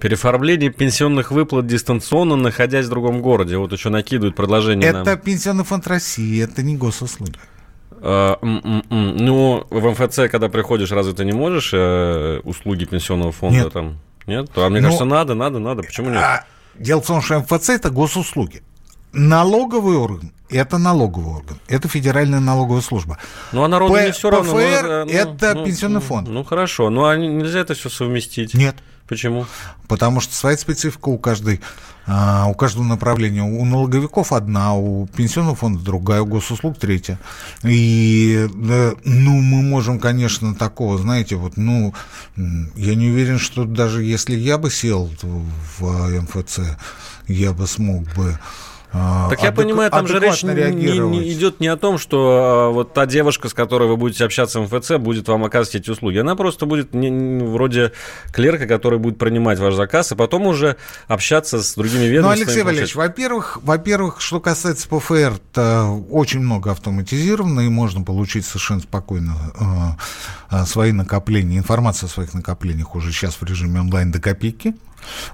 Переформление 0.00 0.70
пенсионных 0.70 1.30
выплат 1.30 1.66
дистанционно, 1.66 2.36
находясь 2.36 2.86
в 2.86 2.90
другом 2.90 3.22
городе. 3.22 3.56
Вот 3.56 3.72
еще 3.72 3.88
накидывают 3.88 4.36
предложение. 4.36 4.90
Это 4.90 5.04
нам. 5.04 5.18
пенсионный 5.18 5.64
фонд 5.64 5.86
России, 5.86 6.42
это 6.42 6.62
не 6.62 6.76
госуслуги. 6.76 7.38
А, 8.02 8.38
ну, 8.42 9.66
в 9.70 9.90
МФЦ, 9.90 10.30
когда 10.30 10.48
приходишь, 10.48 10.92
разве 10.92 11.14
ты 11.14 11.24
не 11.24 11.32
можешь 11.32 11.70
э, 11.72 12.40
услуги 12.44 12.84
пенсионного 12.84 13.32
фонда 13.32 13.56
нет. 13.56 13.72
там? 13.72 13.98
Нет? 14.26 14.50
А 14.54 14.68
мне 14.68 14.80
ну, 14.80 14.88
кажется, 14.88 15.04
надо, 15.06 15.34
надо, 15.34 15.58
надо. 15.58 15.82
Почему 15.82 16.10
нет? 16.10 16.18
А, 16.18 16.44
дело 16.74 17.00
в 17.00 17.06
том, 17.06 17.22
что 17.22 17.38
МФЦ 17.40 17.70
это 17.70 17.90
госуслуги. 17.90 18.62
Налоговый 19.12 19.96
орган– 19.96 20.30
это 20.50 20.76
налоговый 20.76 21.36
орган, 21.36 21.58
это 21.68 21.88
федеральная 21.88 22.40
налоговая 22.40 22.82
служба. 22.82 23.16
Ну, 23.52 23.64
а 23.64 23.68
народу 23.68 23.94
П- 23.94 24.06
не 24.06 24.12
все 24.12 24.28
равно. 24.28 24.52
ПФР 24.52 25.04
ну,– 25.06 25.12
это 25.12 25.54
ну, 25.54 25.64
пенсионный 25.64 26.00
фонд. 26.00 26.28
Ну, 26.28 26.34
ну, 26.34 26.44
хорошо, 26.44 26.90
ну, 26.90 27.06
а 27.06 27.16
нельзя 27.16 27.60
это 27.60 27.72
все 27.72 27.88
совместить? 27.88 28.52
Нет. 28.52 28.76
Почему? 29.08 29.46
Потому 29.88 30.20
что 30.20 30.34
своя 30.34 30.56
специфика 30.56 31.08
у 31.08 31.18
каждой 31.18 31.60
а, 32.08 32.46
у 32.46 32.54
каждого 32.54 32.84
направления. 32.84 33.42
У 33.42 33.64
налоговиков 33.64 34.32
одна, 34.32 34.74
у 34.74 35.06
пенсионного 35.06 35.56
фонда 35.56 35.82
другая, 35.82 36.22
у 36.22 36.26
госуслуг 36.26 36.78
третья. 36.78 37.18
И, 37.64 38.48
ну, 38.54 39.40
мы 39.40 39.62
можем, 39.62 39.98
конечно, 39.98 40.54
такого, 40.54 40.98
знаете, 40.98 41.34
вот, 41.34 41.56
ну, 41.56 41.94
я 42.36 42.94
не 42.94 43.08
уверен, 43.08 43.38
что 43.38 43.64
даже 43.64 44.04
если 44.04 44.36
я 44.36 44.56
бы 44.56 44.70
сел 44.70 45.10
в 45.78 46.20
МФЦ, 46.20 46.60
я 47.26 47.52
бы 47.52 47.66
смог 47.66 48.04
бы 48.14 48.38
так 49.30 49.42
я 49.42 49.52
понимаю, 49.52 49.90
там 49.90 50.06
же 50.06 50.18
речь 50.18 50.42
не, 50.42 50.98
не 50.98 51.32
идет 51.32 51.60
не 51.60 51.68
о 51.68 51.76
том, 51.76 51.98
что 51.98 52.68
а, 52.68 52.70
вот 52.70 52.94
та 52.94 53.06
девушка, 53.06 53.48
с 53.48 53.54
которой 53.54 53.88
вы 53.88 53.96
будете 53.96 54.24
общаться 54.24 54.60
в 54.60 54.72
МФЦ, 54.72 54.92
будет 54.98 55.28
вам 55.28 55.44
оказывать 55.44 55.76
эти 55.76 55.90
услуги. 55.90 56.18
Она 56.18 56.36
просто 56.36 56.66
будет 56.66 56.94
не, 56.94 57.10
не, 57.10 57.44
вроде 57.44 57.92
клерка, 58.32 58.66
который 58.66 58.98
будет 58.98 59.18
принимать 59.18 59.58
ваш 59.58 59.74
заказ, 59.74 60.12
и 60.12 60.14
потом 60.14 60.46
уже 60.46 60.76
общаться 61.08 61.62
с 61.62 61.74
другими 61.74 62.04
ведомствами. 62.04 62.44
Ну, 62.44 62.46
Алексей 62.46 62.62
Валерьевич, 62.62 62.94
во-первых, 62.94 63.58
во-первых, 63.62 64.20
что 64.20 64.40
касается 64.40 64.88
ПФР, 64.88 65.38
то 65.52 66.04
очень 66.10 66.40
много 66.40 66.70
автоматизировано, 66.70 67.60
и 67.60 67.68
можно 67.68 68.02
получить 68.02 68.46
совершенно 68.46 68.80
спокойно 68.80 69.96
э, 70.50 70.64
свои 70.66 70.92
накопления, 70.92 71.58
информацию 71.58 72.08
о 72.08 72.10
своих 72.10 72.34
накоплениях 72.34 72.94
уже 72.94 73.12
сейчас 73.12 73.40
в 73.40 73.44
режиме 73.44 73.80
онлайн 73.80 74.10
до 74.10 74.20
копейки. 74.20 74.74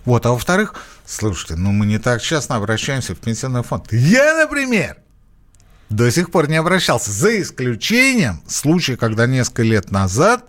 Вот, 0.04 0.26
а 0.26 0.30
во-вторых, 0.30 0.74
слушайте, 1.06 1.56
ну 1.56 1.72
мы 1.72 1.86
не 1.86 1.98
так 1.98 2.22
часто 2.22 2.56
обращаемся 2.56 3.14
в 3.14 3.18
пенсионный 3.18 3.62
фонд. 3.62 3.92
Я, 3.92 4.34
например, 4.36 4.96
до 5.88 6.10
сих 6.10 6.30
пор 6.30 6.48
не 6.48 6.56
обращался, 6.56 7.10
за 7.10 7.40
исключением 7.40 8.42
случая, 8.46 8.96
когда 8.96 9.26
несколько 9.26 9.62
лет 9.62 9.90
назад 9.90 10.44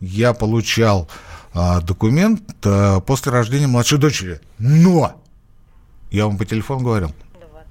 я 0.00 0.32
получал 0.32 1.08
а, 1.54 1.80
документ 1.80 2.42
а, 2.64 3.00
после 3.00 3.32
рождения 3.32 3.66
младшей 3.66 3.98
дочери. 3.98 4.40
Но, 4.58 5.22
я 6.10 6.26
вам 6.26 6.36
по 6.36 6.44
телефону 6.44 6.80
говорил, 6.80 7.14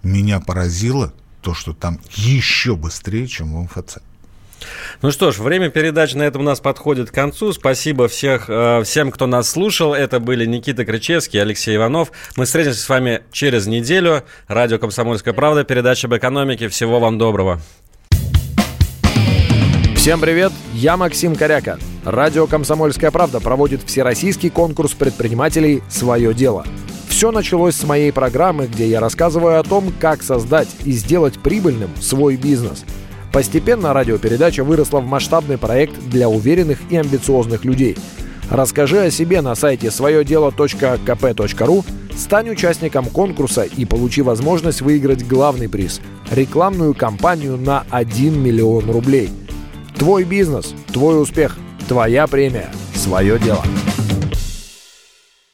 меня 0.04 0.40
поразило 0.40 1.14
то, 1.42 1.54
что 1.54 1.74
там 1.74 2.00
еще 2.12 2.76
быстрее, 2.76 3.28
чем 3.28 3.54
в 3.54 3.64
МФЦ. 3.64 3.98
Ну 5.02 5.12
что 5.12 5.32
ж, 5.32 5.40
время 5.40 5.70
передачи 5.70 6.16
на 6.16 6.24
этом 6.24 6.42
у 6.42 6.46
нас 6.46 6.60
подходит 6.60 7.12
к 7.12 7.14
концу. 7.14 7.54
Спасибо 7.54 8.08
всех, 8.08 8.46
э, 8.50 8.82
всем, 8.84 9.12
кто 9.12 9.28
нас 9.28 9.50
слушал. 9.50 9.94
Это 9.94 10.20
были 10.20 10.46
Никита 10.46 10.86
Крычевский, 10.86 11.42
Алексей 11.42 11.76
Иванов. 11.76 12.12
Мы 12.36 12.46
встретимся 12.46 12.80
с 12.80 12.90
вами 12.90 13.22
через 13.32 13.68
неделю. 13.68 14.24
Радио 14.48 14.80
«Комсомольская 14.80 15.34
правда», 15.34 15.64
передача 15.64 16.08
об 16.08 16.16
экономике. 16.16 16.68
Всего 16.68 17.00
вам 17.00 17.18
доброго. 17.18 17.62
Всем 19.96 20.22
привет, 20.22 20.54
я 20.74 20.96
Максим 20.96 21.36
Коряка. 21.36 21.78
Радио 22.06 22.48
«Комсомольская 22.48 23.12
правда» 23.12 23.40
проводит 23.40 23.84
всероссийский 23.84 24.50
конкурс 24.50 24.94
предпринимателей 24.94 25.84
«Свое 25.90 26.34
дело». 26.34 26.66
Все 27.10 27.32
началось 27.32 27.76
с 27.76 27.84
моей 27.84 28.12
программы, 28.14 28.68
где 28.68 28.88
я 28.88 29.00
рассказываю 29.00 29.60
о 29.60 29.64
том, 29.64 29.92
как 30.00 30.22
создать 30.24 30.70
и 30.86 30.92
сделать 30.92 31.40
прибыльным 31.40 31.90
свой 32.00 32.36
бизнес– 32.36 32.86
Постепенно 33.38 33.94
радиопередача 33.94 34.64
выросла 34.64 35.00
в 35.00 35.06
масштабный 35.06 35.60
проект 35.60 35.94
для 36.10 36.28
уверенных 36.28 36.80
и 36.90 36.98
амбициозных 36.98 37.66
людей. 37.66 37.96
Расскажи 38.50 39.00
о 39.00 39.12
себе 39.12 39.42
на 39.42 39.54
сайте 39.54 39.92
своедело.кп.ру, 39.92 41.86
стань 42.16 42.50
участником 42.50 43.06
конкурса 43.06 43.62
и 43.62 43.86
получи 43.86 44.24
возможность 44.24 44.82
выиграть 44.82 45.28
главный 45.28 45.70
приз– 45.70 46.02
рекламную 46.32 46.96
кампанию 46.96 47.58
на 47.58 47.86
1 47.92 48.42
миллион 48.42 48.90
рублей. 48.90 49.30
Твой 49.96 50.24
бизнес, 50.24 50.74
твой 50.92 51.22
успех, 51.22 51.60
твоя 51.88 52.26
премия, 52.26 52.72
свое 52.96 53.38
дело. 53.38 53.64